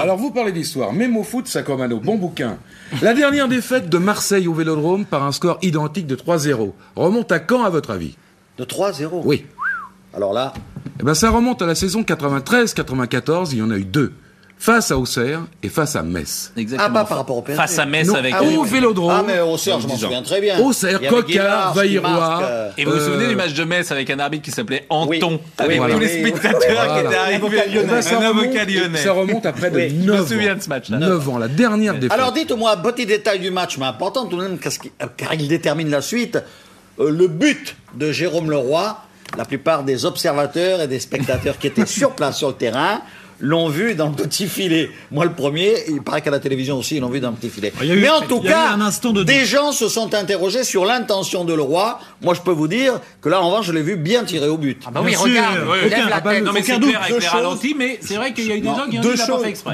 Alors 0.00 0.16
vous 0.16 0.30
parlez 0.30 0.52
d'histoire. 0.52 0.92
Même 0.92 1.16
au 1.16 1.22
foot, 1.22 1.48
ça 1.48 1.62
comme 1.62 1.80
un 1.80 1.88
bon 1.88 2.16
bouquin. 2.16 2.58
La 3.02 3.14
dernière 3.14 3.48
défaite 3.48 3.88
de 3.88 3.98
Marseille 3.98 4.46
au 4.46 4.52
Vélodrome 4.54 5.04
par 5.04 5.22
un 5.24 5.32
score 5.32 5.58
identique 5.62 6.06
de 6.06 6.16
3-0 6.16 6.72
remonte 6.96 7.32
à 7.32 7.38
quand 7.38 7.64
à 7.64 7.70
votre 7.70 7.90
avis? 7.90 8.16
De 8.58 8.64
3-0. 8.64 9.22
Oui. 9.24 9.46
Alors 10.14 10.32
là, 10.32 10.52
eh 11.00 11.02
ben, 11.02 11.14
ça 11.14 11.30
remonte 11.30 11.60
à 11.62 11.66
la 11.66 11.74
saison 11.74 12.02
93-94, 12.02 13.48
il 13.52 13.58
y 13.58 13.62
en 13.62 13.70
a 13.70 13.76
eu 13.76 13.84
deux. 13.84 14.12
Face 14.56 14.92
à 14.92 14.96
Auxerre 14.96 15.42
et 15.62 15.68
face 15.68 15.96
à 15.96 16.02
Metz. 16.02 16.52
Exactement. 16.56 16.88
Ah, 16.88 17.02
pas 17.02 17.04
par 17.04 17.18
rapport 17.18 17.36
au 17.36 17.42
PSG. 17.42 17.60
Face 17.60 17.78
à 17.78 17.84
Metz 17.84 18.08
avec. 18.14 18.32
Ah, 18.34 18.42
oui, 18.42 18.56
au 18.56 18.62
Vélodrome. 18.62 19.12
Ah, 19.12 19.24
mais 19.26 19.40
Auxerre, 19.40 19.80
je 19.80 19.88
m'en 19.88 19.96
souviens 19.96 20.22
très 20.22 20.40
bien. 20.40 20.58
Auxerre, 20.60 21.00
Cocard, 21.06 21.74
Vaillerois. 21.74 22.40
Euh, 22.42 22.70
et 22.78 22.84
vous 22.84 22.92
vous 22.92 22.98
souvenez 22.98 23.26
du 23.26 23.34
euh, 23.34 23.36
match 23.36 23.52
de 23.52 23.64
Metz 23.64 23.90
avec 23.90 24.08
un 24.10 24.18
arbitre 24.20 24.44
qui 24.44 24.52
s'appelait 24.52 24.86
Anton, 24.88 25.08
oui. 25.10 25.40
avec 25.58 25.82
oui, 25.82 25.92
tous 25.92 25.98
les 25.98 26.08
spectateurs 26.08 26.94
qui 26.94 27.06
étaient 27.06 27.14
arrivés. 27.14 27.40
Eh 27.44 27.50
ben, 27.50 28.60
un, 28.60 28.64
lyonnais. 28.64 28.98
Ça 28.98 29.12
remonte 29.12 29.44
à 29.44 29.52
près 29.52 29.70
de 29.70 29.80
9 29.80 29.90
ans. 29.90 30.16
Je 30.16 30.22
me 30.22 30.26
souviens 30.26 30.54
de 30.54 30.62
ce 30.62 30.68
match-là. 30.68 30.98
9 30.98 31.28
ans, 31.28 31.38
la 31.38 31.48
dernière 31.48 31.94
défaite. 31.94 32.12
Alors, 32.12 32.32
dites-moi, 32.32 32.74
petit 32.78 33.06
détail 33.06 33.40
du 33.40 33.50
match, 33.50 33.76
mais 33.76 33.86
important 33.86 34.26
tout 34.26 34.38
de 34.38 34.42
même, 34.44 34.58
euh, 34.64 35.06
car 35.16 35.34
il 35.34 35.48
détermine 35.48 35.90
la 35.90 36.00
suite. 36.00 36.38
le 36.98 37.26
but 37.26 37.76
de 37.96 38.12
Jérôme 38.12 38.50
Leroy, 38.50 38.96
la 39.36 39.44
plupart 39.44 39.84
des 39.84 40.04
observateurs 40.04 40.80
et 40.80 40.88
des 40.88 41.00
spectateurs 41.00 41.58
qui 41.58 41.66
étaient 41.66 41.86
sur 41.86 42.14
place, 42.14 42.38
sur 42.38 42.48
le 42.48 42.54
terrain, 42.54 43.00
l'ont 43.40 43.68
vu 43.68 43.94
dans 43.94 44.08
le 44.08 44.14
petit 44.14 44.46
filet. 44.46 44.90
Moi, 45.10 45.24
le 45.24 45.32
premier, 45.32 45.74
il 45.88 46.02
paraît 46.02 46.22
qu'à 46.22 46.30
la 46.30 46.38
télévision 46.38 46.78
aussi, 46.78 46.96
ils 46.96 47.00
l'ont 47.00 47.10
vu 47.10 47.20
dans 47.20 47.30
le 47.30 47.36
petit 47.36 47.50
filet. 47.50 47.72
Mais 47.80 48.08
en 48.08 48.22
tout 48.22 48.40
cas, 48.40 48.76
des 49.24 49.44
gens 49.44 49.72
se 49.72 49.88
sont 49.88 50.14
interrogés 50.14 50.64
sur 50.64 50.84
l'intention 50.84 51.44
de 51.44 51.52
le 51.52 51.62
roi. 51.62 52.00
Moi, 52.22 52.34
je 52.34 52.40
peux 52.40 52.52
vous 52.52 52.68
dire 52.68 53.00
que 53.20 53.28
là, 53.28 53.40
en 53.40 53.48
revanche, 53.50 53.66
je 53.66 53.72
l'ai 53.72 53.82
vu 53.82 53.96
bien 53.96 54.24
tirer 54.24 54.48
au 54.48 54.56
but. 54.56 54.80
Ah 54.86 54.90
bah 54.90 55.00
oui, 55.04 55.14
regarde, 55.14 55.58
la 56.08 56.20
tête. 56.20 56.44
Non, 56.44 56.52
mais 56.52 56.62
c'est 56.62 56.78
clair 56.78 57.02
avec 57.02 57.62
les 57.62 57.74
mais 57.74 57.98
c'est 58.00 58.16
vrai 58.16 58.32
qu'il 58.32 58.46
y 58.46 58.52
a 58.52 58.56
eu 58.56 58.60
des 58.60 58.98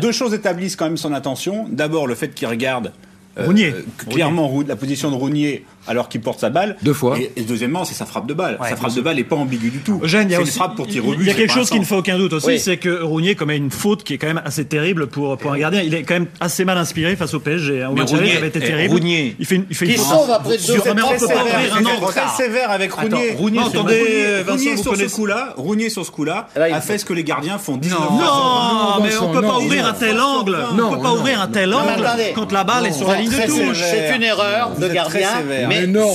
deux 0.01 0.13
choses, 0.13 0.35
établissent 0.35 0.77
quand 0.77 0.87
même 0.87 0.97
son 0.97 1.13
intention. 1.13 1.67
D'abord, 1.71 2.07
le 2.07 2.15
fait 2.15 2.29
qu'il 2.35 2.49
regarde 2.49 2.93
euh, 3.39 3.73
clairement 4.09 4.51
la 4.67 4.77
position 4.77 5.11
de 5.11 5.17
Rounier 5.17 5.65
alors 5.87 6.09
qu'il 6.09 6.21
porte 6.21 6.41
sa 6.41 6.51
balle. 6.51 6.77
Deux 6.83 6.93
fois. 6.93 7.19
Et, 7.19 7.43
deuxièmement, 7.43 7.85
c'est 7.85 7.95
sa 7.95 8.07
frappe 8.07 8.27
de 8.27 8.35
balle. 8.35 8.59
Sa 8.69 8.77
frappe 8.77 8.95
de 8.95 9.01
balle 9.01 9.17
n'est 9.17 9.25
pas 9.25 9.37
ambiguë 9.37 9.71
du 9.71 9.79
tout. 9.79 10.01
Eugène, 10.03 10.29
il 10.31 10.37
y 10.37 10.41
une 10.41 10.47
frappe 10.47 10.77
pour 10.77 10.87
tirer 10.87 11.07
au 11.07 11.15
but. 11.15 11.21
Il 11.21 11.27
y 11.27 11.31
a 11.31 11.35
quelque 11.35 11.53
chose 11.53 11.71
qui 11.71 11.79
ne 11.79 11.85
fait 11.85 11.95
aucun 11.95 12.19
doute 12.19 12.33
aussi, 12.33 12.59
c'est 12.59 12.77
que 12.77 13.03
Rounier 13.03 13.35
commet 13.35 13.57
une 13.57 13.71
faute 13.71 14.05
qui 14.05 14.15
est 14.15 14.19
quand 14.19 14.27
même 14.27 14.43
assez 14.45 14.65
terrible 14.65 15.07
pour, 15.07 15.37
pour 15.39 15.51
euh, 15.51 15.55
un 15.55 15.59
gardien. 15.59 15.83
Il 15.83 15.95
est 15.95 16.03
quand 16.03 16.15
même 16.15 16.29
assez 16.41 16.65
mal 16.65 16.79
inspiré 16.79 17.17
face 17.17 17.35
au 17.35 17.41
PSG. 17.41 17.83
Hein. 17.83 17.91
Au 17.91 17.95
match 17.95 18.11
Rounier, 18.11 18.37
avait 18.37 18.49
été 18.49 18.61
eh, 18.63 18.67
terrible. 18.67 18.95
Rounier. 18.95 19.37
Il 19.39 19.47
fait 19.47 19.57
une, 19.57 19.67
il 19.71 19.77
fait 19.77 19.87
une 19.87 19.93
faute. 19.93 20.07
sauve 20.07 20.31
après 20.31 20.57
deux 20.57 20.75
ah, 20.79 21.19
peut 21.19 21.27
pas 21.27 21.45
ouvrir 21.45 21.77
un 21.77 22.11
très 22.11 22.29
sévère 22.37 22.71
avec 22.71 22.93
Rounier. 22.93 23.33
Rounier, 23.33 23.61
attendez, 23.61 24.45
Rounier 24.47 24.77
sur 24.77 24.97
ce 24.97 25.15
coup-là, 25.15 25.55
Rounier 25.57 25.91
sur 25.91 26.05
ce 26.05 26.11
coup-là 26.11 26.49
a 26.57 26.81
fait 26.81 26.99
ce 26.99 27.05
que 27.05 27.13
les 27.13 27.25
gardiens 27.25 27.59
font 27.59 27.77
19 27.77 27.99
Non, 27.99 29.03
mais 29.03 29.17
on 29.21 29.33
peut 29.33 29.43
pas 29.43 29.59
ouvrir 29.59 29.87
un 29.87 29.95
tel 29.95 30.21
angle. 30.21 30.57
On 30.73 30.95
peut 30.95 31.03
pas 31.03 31.13
ouvrir 31.13 31.41
un 31.41 31.49
tel 31.49 31.75
angle 31.75 32.09
quand 32.35 32.53
la 32.53 32.65
balle 32.65 32.87
est 32.87 32.93
sur 32.93 33.09
la 33.09 33.17
ligne 33.17 33.31
de 33.31 33.47
touche. 33.47 33.81
C'est 33.81 34.17
une 34.17 34.23
erreur 34.23 34.71
de 34.79 34.89
gardien, 34.89 35.29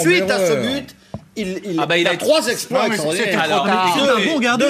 suite 0.02 0.30
à 0.30 0.48
ce 0.48 0.54
but, 0.54 0.96
il, 1.38 1.60
il, 1.66 1.80
ah 1.80 1.86
bah 1.86 1.98
il 1.98 2.08
a, 2.08 2.12
a 2.12 2.16
trois 2.16 2.48
exploits 2.48 2.88
ah, 2.90 2.94
un 2.94 4.26
bon 4.26 4.40
gardien. 4.40 4.68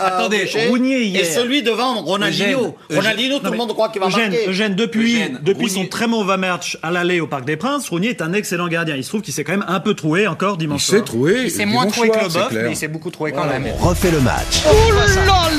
Attendez, 0.00 0.48
Rounier. 0.68 1.20
Et 1.20 1.24
celui 1.24 1.62
devant 1.62 2.02
Ronaldinho. 2.02 2.76
Ronaldinho, 2.92 3.38
tout 3.38 3.50
le 3.50 3.56
monde 3.56 3.72
croit 3.72 3.90
qu'il 3.90 4.00
va 4.00 4.08
Eugène, 4.08 4.30
marquer. 4.30 4.48
Eugène, 4.48 4.74
depuis, 4.74 5.14
Eugène, 5.16 5.40
depuis 5.42 5.70
son 5.70 5.86
très 5.86 6.08
mauvais 6.08 6.36
match 6.36 6.78
à 6.82 6.90
l'aller 6.90 7.20
au 7.20 7.28
Parc 7.28 7.44
des 7.44 7.56
Princes, 7.56 7.88
Rounier 7.88 8.08
est 8.08 8.22
un 8.22 8.32
excellent 8.32 8.66
gardien. 8.66 8.96
Il 8.96 9.04
se 9.04 9.08
trouve 9.08 9.22
qu'il 9.22 9.34
s'est 9.34 9.44
quand 9.44 9.52
même 9.52 9.64
un 9.68 9.80
peu 9.80 9.94
troué 9.94 10.26
encore 10.26 10.56
dimanche 10.56 10.84
soir. 10.84 10.98
Il 10.98 11.06
s'est 11.06 11.12
troué. 11.12 11.40
Il 11.44 11.50
s'est 11.50 11.66
moins 11.66 11.86
troué 11.86 12.08
que 12.08 12.18
le 12.18 12.28
bof, 12.28 12.52
mais 12.52 12.70
il 12.70 12.76
s'est 12.76 12.88
beaucoup 12.88 13.10
troué 13.10 13.30
quand 13.32 13.46
même. 13.46 13.66
Refait 13.78 14.10
le 14.10 14.20
match. 14.20 14.62
Oh 14.66 14.92
là 14.92 15.06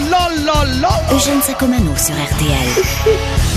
là 0.09 0.29
là 0.45 0.65
là 0.81 1.15
Eugène 1.15 1.41
Sacomano 1.41 1.91
sur 1.95 2.13
RTL. 2.13 3.50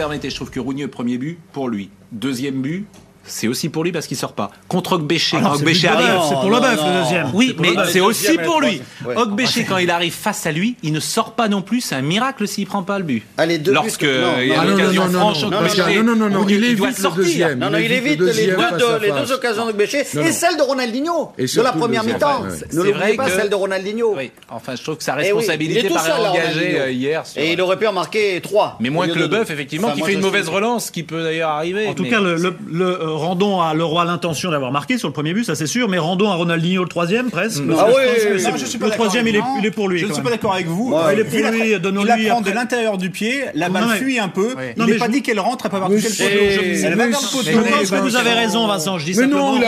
permettez, 0.00 0.30
je 0.30 0.36
trouve 0.36 0.50
que 0.50 0.60
Rounier, 0.60 0.88
premier 0.88 1.18
but, 1.18 1.38
pour 1.52 1.68
lui. 1.68 1.90
Deuxième 2.10 2.62
but, 2.62 2.86
c'est 3.30 3.48
aussi 3.48 3.68
pour 3.68 3.84
lui 3.84 3.92
parce 3.92 4.06
qu'il 4.06 4.16
sort 4.16 4.32
pas. 4.32 4.50
Contre 4.68 4.94
Ogbéché, 4.94 5.38
ah 5.38 5.44
quand 5.44 5.54
Ogbéché 5.54 5.88
arrive. 5.88 6.20
C'est 6.28 6.34
pour 6.34 6.50
le 6.50 6.60
bœuf 6.60 6.80
le 6.84 7.02
deuxième. 7.02 7.30
Oui, 7.32 7.56
mais 7.58 7.70
c'est 7.90 8.00
aussi 8.00 8.38
pour 8.38 8.60
lui. 8.60 8.82
Ogbéché, 9.16 9.64
quand 9.64 9.78
il 9.78 9.90
arrive 9.90 10.12
face 10.12 10.46
à 10.46 10.52
lui, 10.52 10.76
il 10.82 10.92
ne 10.92 11.00
sort 11.00 11.32
pas 11.32 11.48
non 11.48 11.62
plus. 11.62 11.80
C'est 11.80 11.94
un 11.94 12.02
miracle 12.02 12.46
s'il 12.46 12.64
ne 12.64 12.68
prend 12.68 12.82
pas 12.82 12.98
le 12.98 13.04
but. 13.04 13.22
Allez, 13.38 13.58
deux 13.58 13.72
Lorsque 13.72 14.02
il 14.02 14.48
y 14.48 14.52
a 14.52 14.64
l'occasion 14.64 15.08
franche 15.10 15.44
Non, 15.44 16.02
non, 16.02 16.16
non, 16.16 16.30
non, 16.30 16.46
il 16.48 16.64
évite 16.64 16.98
le 16.98 17.16
deuxième. 17.16 17.58
Non, 17.58 17.70
non, 17.70 17.78
il 17.78 17.92
évite 17.92 18.20
les 18.20 18.46
deux 18.46 19.32
occasions 19.32 19.66
d'Ogbéché 19.66 20.00
et 20.00 20.32
celle 20.32 20.56
de 20.56 20.62
Ronaldinho 20.62 21.32
de 21.38 21.62
la 21.62 21.72
première 21.72 22.04
mi-temps. 22.04 22.44
Ne 22.72 22.82
l'oubliez 22.82 23.16
pas 23.16 23.28
celle 23.28 23.50
de 23.50 23.54
Ronaldinho. 23.54 24.16
Enfin, 24.48 24.74
je 24.76 24.82
trouve 24.82 24.96
que 24.96 25.04
sa 25.04 25.14
eh 25.18 25.22
responsabilité 25.22 25.88
paraît 25.88 26.12
engagée 26.12 26.80
euh, 26.80 26.90
hier. 26.90 27.22
Et 27.36 27.52
il 27.52 27.60
aurait 27.60 27.78
pu 27.78 27.86
en 27.86 27.92
marquer 27.92 28.40
trois. 28.40 28.76
Mais 28.80 28.90
moins 28.90 29.08
que 29.08 29.18
le 29.18 29.28
bœuf, 29.28 29.50
effectivement, 29.50 29.92
qui 29.92 30.02
fait 30.02 30.14
une 30.14 30.20
mauvaise 30.20 30.48
relance, 30.48 30.90
qui 30.90 31.02
peut 31.02 31.22
d'ailleurs 31.22 31.50
arriver. 31.50 31.86
En 31.86 31.94
tout 31.94 32.08
cas, 32.08 32.20
le 32.20 33.00
rendons 33.20 33.60
à 33.60 33.74
Leroy 33.74 34.04
l'intention 34.04 34.50
d'avoir 34.50 34.72
marqué 34.72 34.98
sur 34.98 35.08
le 35.08 35.12
premier 35.12 35.32
but, 35.32 35.44
ça 35.44 35.54
c'est 35.54 35.66
sûr, 35.66 35.88
mais 35.88 35.98
rendons 35.98 36.30
à 36.30 36.34
Ronaldinho 36.34 36.82
le 36.82 36.88
troisième 36.88 37.30
presque. 37.30 37.62
Ah 37.78 37.86
oui, 37.88 38.02
le 38.32 38.90
troisième, 38.90 39.28
il 39.28 39.36
est, 39.36 39.42
il 39.62 39.70
pour 39.70 39.88
lui. 39.88 39.98
Je 39.98 40.06
ne 40.06 40.12
suis 40.12 40.22
pas 40.22 40.30
d'accord 40.30 40.54
avec 40.54 40.66
vous. 40.66 40.94
Il 41.12 41.20
est 41.20 41.24
pour 41.24 41.50
lui, 41.50 41.78
donnons-lui. 41.78 42.28
Prend 42.28 42.40
de 42.40 42.50
l'intérieur 42.50 42.98
du 42.98 43.10
pied, 43.10 43.44
la 43.54 43.68
balle 43.68 43.88
fuit 43.96 44.18
un 44.18 44.28
peu. 44.28 44.54
Ouais. 44.54 44.74
Il 44.76 44.84
n'est 44.84 44.98
pas 44.98 45.08
dit 45.08 45.22
qu'elle 45.22 45.40
rentre, 45.40 45.66
elle 45.66 45.70
peut 45.70 45.76
avoir 45.76 45.90
touché 45.90 46.08
le 46.08 46.96
poteau. 46.96 47.42
Je 47.44 47.88
pense 47.88 47.90
que 47.90 47.96
vous 47.96 48.16
avez 48.16 48.32
raison, 48.32 48.66
Vincent. 48.66 48.98
Je 48.98 49.04
dis 49.04 49.14
simplement 49.14 49.60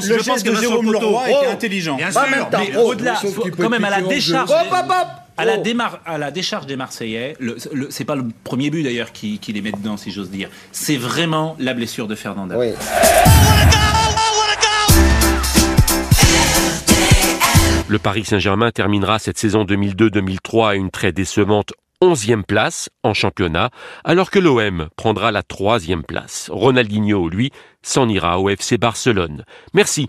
je 0.00 0.28
pense 0.28 0.42
que 0.42 0.54
Jérôme 0.54 0.92
Leroy 0.92 1.28
était 1.28 1.38
oh, 1.46 1.52
intelligent. 1.52 1.96
bien 1.96 2.10
sûr 2.10 2.22
mais 2.30 2.76
Au-delà, 2.76 3.20
quand 3.58 3.70
même 3.70 3.84
à 3.84 3.90
la 3.90 4.02
décharge. 4.02 4.50
Oh. 5.40 5.82
à, 6.06 6.18
la 6.18 6.30
décharge 6.30 6.66
des 6.66 6.76
Marseillais, 6.76 7.36
le, 7.38 7.56
c'est 7.90 8.04
pas 8.04 8.16
le 8.16 8.24
premier 8.44 8.70
but 8.70 8.82
d'ailleurs 8.82 9.12
qui, 9.12 9.40
les 9.48 9.62
met 9.62 9.72
dedans, 9.72 9.96
si 9.96 10.10
j'ose 10.10 10.30
dire. 10.30 10.48
C'est 10.72 10.96
vraiment 10.96 11.56
la 11.58 11.74
blessure 11.74 12.06
de 12.08 12.14
Fernandez. 12.14 12.54
Oui. 12.56 12.72
Le 17.88 17.98
Paris 17.98 18.24
Saint-Germain 18.24 18.70
terminera 18.70 19.18
cette 19.18 19.38
saison 19.38 19.64
2002-2003 19.64 20.68
à 20.68 20.74
une 20.76 20.90
très 20.90 21.10
décevante 21.10 21.72
11e 22.02 22.44
place 22.44 22.88
en 23.02 23.14
championnat, 23.14 23.70
alors 24.04 24.30
que 24.30 24.38
l'OM 24.38 24.88
prendra 24.96 25.32
la 25.32 25.42
3 25.42 25.80
place. 26.06 26.48
Ronaldinho, 26.52 27.28
lui, 27.28 27.50
s'en 27.82 28.08
ira 28.08 28.40
au 28.40 28.48
FC 28.48 28.78
Barcelone. 28.78 29.44
Merci 29.74 30.08